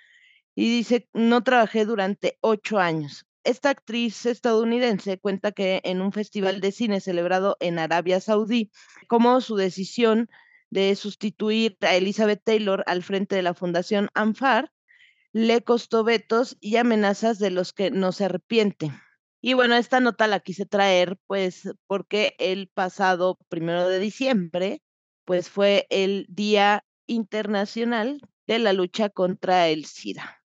[0.55, 3.27] y dice, no trabajé durante ocho años.
[3.45, 8.71] Esta actriz estadounidense cuenta que en un festival de cine celebrado en Arabia Saudí,
[9.07, 10.29] como su decisión
[10.71, 14.73] de sustituir a Elizabeth Taylor al frente de la Fundación ANFAR,
[15.33, 18.91] le costó vetos y amenazas de los que no se arrepiente.
[19.41, 24.83] Y bueno, esta nota la quise traer, pues, porque el pasado primero de diciembre,
[25.25, 30.43] pues fue el Día Internacional de la Lucha contra el SIDA.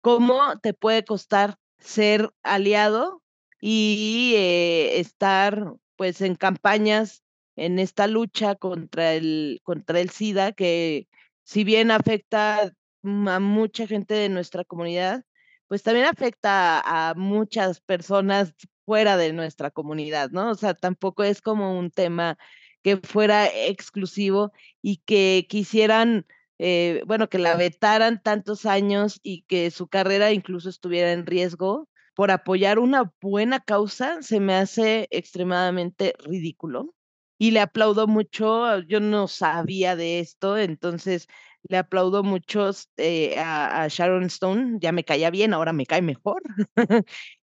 [0.00, 3.22] ¿Cómo te puede costar ser aliado
[3.60, 7.22] y eh, estar, pues, en campañas
[7.60, 11.08] en esta lucha contra el, contra el SIDA, que
[11.44, 15.24] si bien afecta a mucha gente de nuestra comunidad,
[15.68, 18.54] pues también afecta a, muchas personas
[18.86, 20.50] fuera de nuestra comunidad, ¿no?
[20.50, 22.38] O sea, tampoco es como un tema
[22.82, 24.52] que fuera exclusivo
[24.82, 26.26] y que quisieran,
[26.58, 31.88] eh, bueno, que la vetaran tantos años y que su carrera incluso estuviera en riesgo
[32.14, 36.94] por apoyar una buena causa, se me hace extremadamente ridículo
[37.40, 41.26] y le aplaudo mucho, yo no sabía de esto, entonces
[41.62, 46.42] le aplaudo mucho eh, a, Sharon Stone, ya me caía bien, ahora me cae mejor.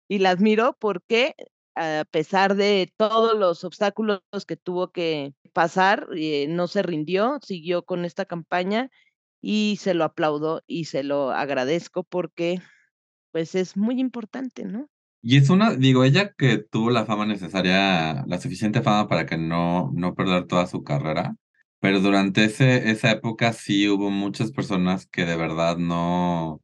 [0.10, 1.36] y la admiro porque
[1.76, 7.86] a pesar de todos los obstáculos que tuvo que pasar, eh, no se rindió, siguió
[7.86, 8.92] con esta campaña
[9.42, 12.62] y se lo aplaudo y se lo agradezco porque
[13.32, 14.90] pues es muy importante, ¿no?
[15.30, 19.38] Y es una, digo, ella que tuvo la fama necesaria, la suficiente fama para que
[19.38, 21.36] no, no perder toda su carrera,
[21.82, 26.62] pero durante ese, esa época sí hubo muchas personas que de verdad no,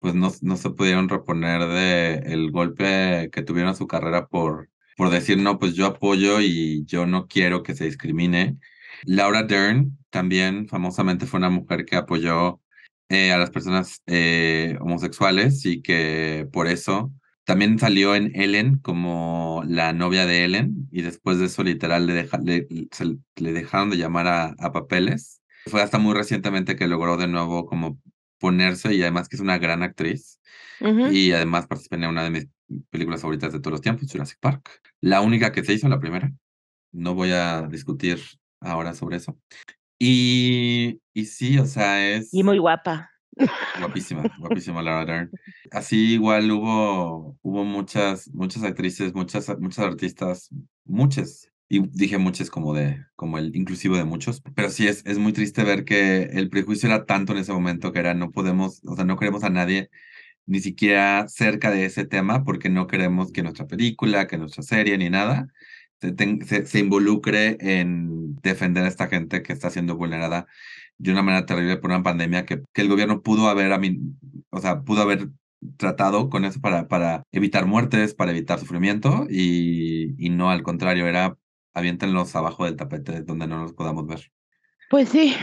[0.00, 4.70] pues no, no se pudieron reponer de el golpe que tuvieron a su carrera por,
[4.96, 8.58] por decir, no, pues yo apoyo y yo no quiero que se discrimine.
[9.04, 12.62] Laura Dern también famosamente fue una mujer que apoyó
[13.10, 17.12] eh, a las personas eh, homosexuales y que por eso
[17.50, 22.28] también salió en Ellen como la novia de Ellen y después de eso literal le,
[22.44, 25.42] le, dejaron de llamar a, papeles.
[25.66, 27.98] Fue hasta muy recientemente que logró de nuevo como
[28.38, 30.38] ponerse y además que es una gran actriz.
[31.10, 32.46] Y además participó en una de mis
[32.88, 34.70] películas favoritas de todos los tiempos, Jurassic Park.
[35.00, 36.32] La única que se hizo, la primera.
[36.92, 38.20] No voy a discutir
[38.60, 39.36] ahora sobre eso.
[39.98, 42.32] Y, y sí, o sea, es...
[42.32, 43.10] Y muy guapa.
[43.78, 45.30] Guapísima, guapísima Laura Dern.
[45.70, 50.50] Así igual hubo, hubo muchas, muchas actrices, muchas, muchas artistas,
[50.84, 51.50] muchas.
[51.68, 54.42] Y dije muchas como de, como el inclusivo de muchos.
[54.54, 57.92] Pero sí es, es muy triste ver que el prejuicio era tanto en ese momento
[57.92, 59.90] que era no podemos, o sea, no queremos a nadie
[60.46, 64.98] ni siquiera cerca de ese tema porque no queremos que nuestra película, que nuestra serie,
[64.98, 65.48] ni nada
[66.00, 70.46] se, se, involucre en defender a esta gente que está siendo vulnerada
[71.00, 73.98] de una manera terrible por una pandemia que, que el gobierno pudo haber, a mí,
[74.50, 75.30] o sea, pudo haber
[75.78, 81.06] tratado con eso para, para evitar muertes, para evitar sufrimiento y, y no al contrario,
[81.06, 81.36] era
[81.72, 84.30] aviéntenlos abajo del tapete donde no los podamos ver.
[84.90, 85.34] Pues sí,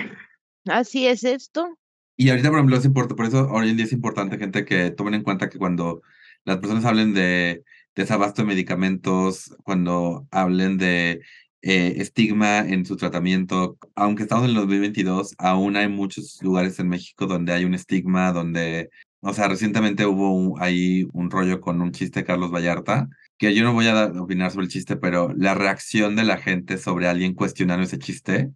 [0.65, 1.77] así es esto.
[2.15, 4.91] Y ahorita, por ejemplo, es importante, por eso hoy en día es importante, gente, que
[4.91, 6.01] tomen en cuenta que cuando
[6.45, 7.63] las personas hablen de
[7.95, 11.21] desabasto de medicamentos, cuando hablen de
[11.61, 13.77] eh, estigma en su tratamiento.
[13.95, 18.31] Aunque estamos en el 2022, aún hay muchos lugares en México donde hay un estigma,
[18.31, 18.89] donde
[19.21, 23.53] O sea, recientemente hubo un- ahí un rollo con un chiste de Carlos Vallarta, que
[23.55, 26.77] yo no voy a da- opinar sobre el chiste, pero la reacción de la gente
[26.77, 28.51] sobre alguien cuestionando ese chiste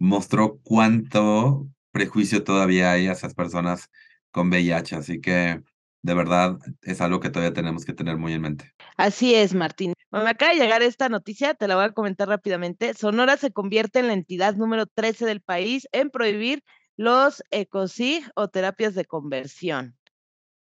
[0.00, 3.88] mostró cuánto prejuicio todavía hay hacia esas personas
[4.32, 4.96] con VIH.
[4.96, 5.62] Así que,
[6.02, 8.72] de verdad, es algo que todavía tenemos que tener muy en mente.
[8.96, 9.92] Así es, Martín.
[10.10, 12.94] Bueno, me acaba de llegar esta noticia, te la voy a comentar rápidamente.
[12.94, 16.64] Sonora se convierte en la entidad número 13 del país en prohibir
[16.96, 19.96] los ecosig o terapias de conversión.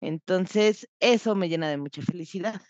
[0.03, 2.61] Entonces, eso me llena de mucha felicidad.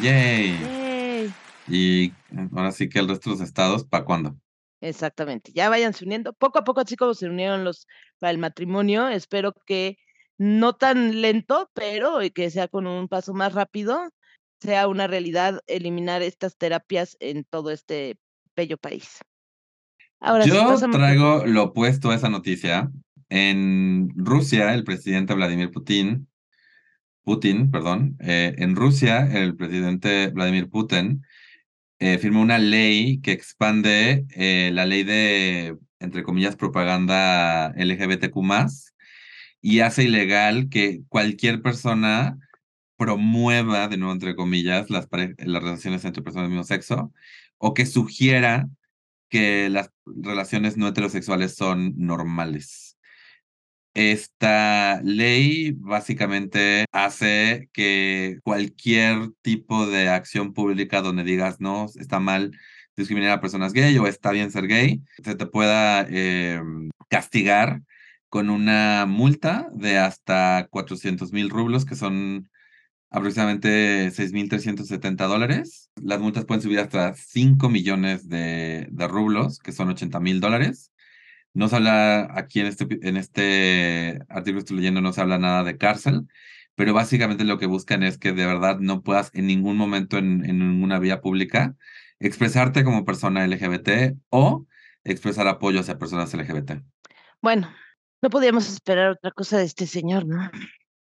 [0.00, 0.58] ¡Yay!
[0.58, 1.34] ¡Yay!
[1.68, 2.14] Y
[2.56, 4.34] ahora sí que el resto de los estados, ¿para cuándo?
[4.80, 5.52] Exactamente.
[5.52, 6.32] Ya váyanse uniendo.
[6.32, 7.86] Poco a poco, así como se unieron los
[8.18, 9.98] para el matrimonio, espero que
[10.38, 14.08] no tan lento, pero y que sea con un paso más rápido,
[14.60, 18.16] sea una realidad eliminar estas terapias en todo este
[18.56, 19.18] bello país.
[20.20, 22.90] Ahora Yo tu- traigo lo opuesto a esa noticia.
[23.28, 26.28] En Rusia, el presidente Vladimir Putin,
[27.24, 31.22] Putin, perdón, eh, en Rusia, el presidente Vladimir Putin
[31.98, 38.94] eh, firmó una ley que expande eh, la ley de, entre comillas, propaganda LGBTQ+,
[39.60, 42.38] y hace ilegal que cualquier persona
[42.96, 47.12] promueva, de nuevo, entre comillas, las, las relaciones entre personas del mismo sexo,
[47.58, 48.68] o que sugiera
[49.28, 52.96] que las relaciones no heterosexuales son normales.
[53.94, 62.52] Esta ley básicamente hace que cualquier tipo de acción pública donde digas no, está mal
[62.96, 66.60] discriminar a personas gay o está bien ser gay, se te pueda eh,
[67.08, 67.82] castigar
[68.28, 72.50] con una multa de hasta 400 mil rublos, que son
[73.10, 75.90] aproximadamente 6.370 dólares.
[75.96, 80.92] Las multas pueden subir hasta 5 millones de, de rublos, que son 80 mil dólares.
[81.54, 85.38] No se habla aquí en este, en este artículo que estoy leyendo, no se habla
[85.38, 86.28] nada de cárcel,
[86.74, 90.44] pero básicamente lo que buscan es que de verdad no puedas en ningún momento en,
[90.44, 91.74] en ninguna vía pública
[92.20, 94.66] expresarte como persona LGBT o
[95.04, 96.82] expresar apoyo hacia personas LGBT.
[97.40, 97.68] Bueno,
[98.22, 100.50] no podíamos esperar otra cosa de este señor, ¿no?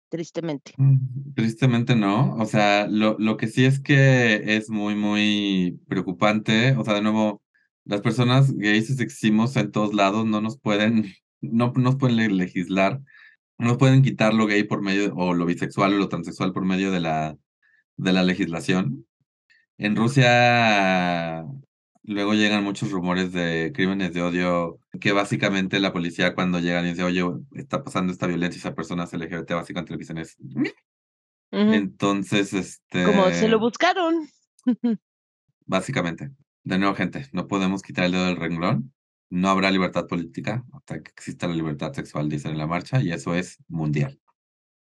[0.08, 0.72] Tristemente.
[0.76, 6.76] Mm, Tristemente no, o sea, lo, lo que sí es que es muy, muy preocupante,
[6.76, 7.42] o sea, de nuevo,
[7.84, 11.06] las personas gays seximos en todos lados no nos pueden,
[11.40, 13.00] no nos pueden le- legislar,
[13.58, 16.64] no nos pueden quitar lo gay por medio, o lo bisexual o lo transexual por
[16.64, 17.36] medio de la,
[17.96, 19.06] de la legislación.
[19.78, 21.44] En Rusia
[22.12, 26.90] luego llegan muchos rumores de crímenes de odio que básicamente la policía cuando llegan y
[26.90, 27.22] dice, oye,
[27.54, 30.38] está pasando esta violencia hacia personas LGBT, básicamente lo que dicen es,
[31.52, 33.04] entonces, este...
[33.04, 34.26] Como se lo buscaron.
[35.66, 36.30] Básicamente.
[36.64, 38.92] De nuevo, gente, no podemos quitar el dedo del renglón.
[39.28, 43.12] No habrá libertad política hasta que exista la libertad sexual, dicen en la marcha, y
[43.12, 44.18] eso es mundial.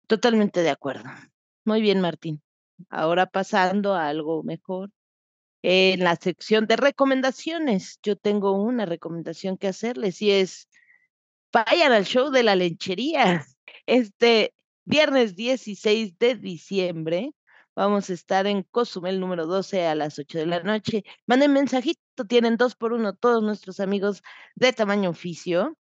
[0.07, 1.05] Totalmente de acuerdo.
[1.65, 2.43] Muy bien, Martín.
[2.89, 4.91] Ahora pasando a algo mejor.
[5.67, 10.69] En la sección de recomendaciones, yo tengo una recomendación que hacerles y es,
[11.55, 13.47] vayan al show de la lechería.
[13.87, 14.55] Este
[14.85, 17.33] viernes 16 de diciembre
[17.75, 21.03] vamos a estar en Cozumel número 12 a las 8 de la noche.
[21.25, 24.23] Manden mensajito, tienen dos por uno todos nuestros amigos
[24.57, 25.79] de tamaño oficio.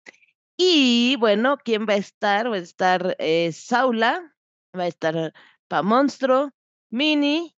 [0.57, 2.51] Y bueno, ¿quién va a estar?
[2.51, 4.31] Va a estar eh, Saula,
[4.77, 5.33] va a estar
[5.67, 6.51] Pa Monstro,
[6.91, 7.55] Mini,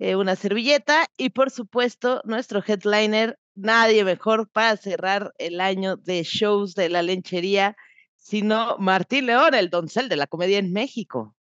[0.00, 6.22] eh, una servilleta y por supuesto nuestro headliner, nadie mejor para cerrar el año de
[6.22, 7.76] shows de la lenchería,
[8.16, 11.36] sino Martín León, el doncel de la comedia en México.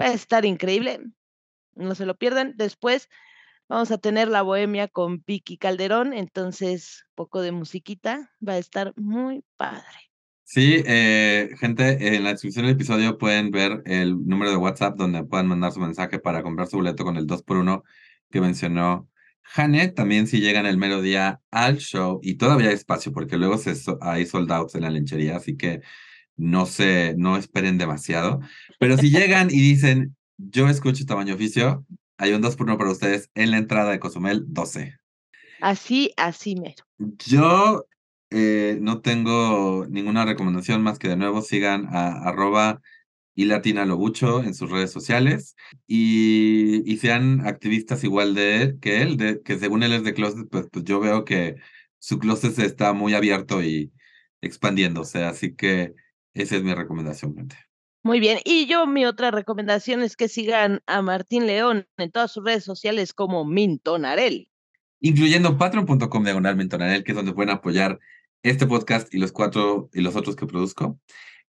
[0.00, 1.00] Va a estar increíble,
[1.74, 2.54] no se lo pierdan.
[2.56, 3.10] Después
[3.68, 8.94] vamos a tener la bohemia con Vicky Calderón, entonces poco de musiquita, va a estar
[8.96, 10.13] muy padre.
[10.44, 15.24] Sí, eh, gente, en la descripción del episodio pueden ver el número de WhatsApp donde
[15.24, 17.82] puedan mandar su mensaje para comprar su boleto con el 2x1
[18.30, 19.08] que mencionó
[19.42, 19.88] Jane.
[19.88, 23.74] También si llegan el mero día al show, y todavía hay espacio porque luego se,
[24.02, 25.80] hay sold outs en la lenchería, así que
[26.36, 28.40] no se, no esperen demasiado.
[28.78, 31.86] Pero si llegan y dicen, yo escucho tamaño oficio,
[32.18, 34.94] hay un 2x1 para ustedes en la entrada de Cozumel 12.
[35.60, 36.84] Así, así mero.
[36.98, 37.86] Yo
[38.36, 42.82] eh, no tengo ninguna recomendación más que de nuevo sigan a arroba
[43.36, 45.54] y latina lobucho en sus redes sociales
[45.86, 50.14] y, y sean activistas igual de él, que él, de, que según él es de
[50.14, 51.56] closet, pues, pues yo veo que
[52.00, 53.92] su closet está muy abierto y
[54.40, 55.94] expandiéndose, así que
[56.34, 57.56] esa es mi recomendación, gente.
[58.02, 58.40] Muy bien.
[58.44, 62.64] Y yo mi otra recomendación es que sigan a Martín León en todas sus redes
[62.64, 64.48] sociales como Mintonarel.
[64.98, 68.00] Incluyendo patreon.com diagonal mentonanel, que es donde pueden apoyar
[68.44, 71.00] este podcast y los cuatro y los otros que produzco.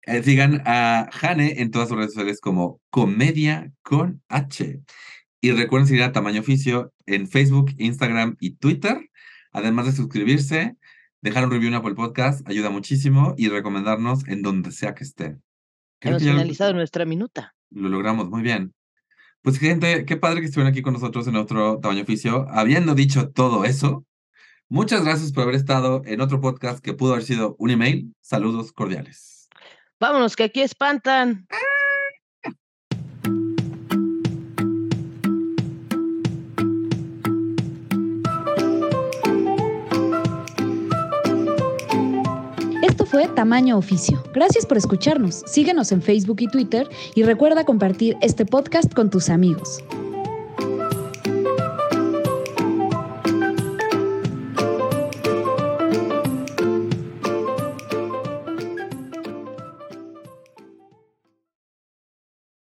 [0.07, 4.81] Eh, sigan a Jane en todas sus redes sociales como Comedia con H.
[5.41, 9.11] Y recuerden seguir a Tamaño Oficio en Facebook, Instagram y Twitter.
[9.53, 10.77] Además de suscribirse,
[11.21, 15.43] dejar un review en Apple Podcast ayuda muchísimo y recomendarnos en donde sea que estén.
[16.01, 17.55] Creo Hemos que ya lo- finalizado nuestra minuta.
[17.71, 18.73] lo logramos muy bien.
[19.43, 22.47] Pues gente, qué padre que estuvieron aquí con nosotros en otro tamaño oficio.
[22.51, 24.07] Habiendo dicho todo eso,
[24.75, 28.13] muchas gracias por haber estado en otro podcast que pudo haber sido un email.
[28.21, 29.49] Saludos cordiales.
[30.01, 31.47] Vámonos, que aquí espantan.
[42.83, 44.21] Esto fue Tamaño Oficio.
[44.35, 45.45] Gracias por escucharnos.
[45.47, 49.85] Síguenos en Facebook y Twitter y recuerda compartir este podcast con tus amigos.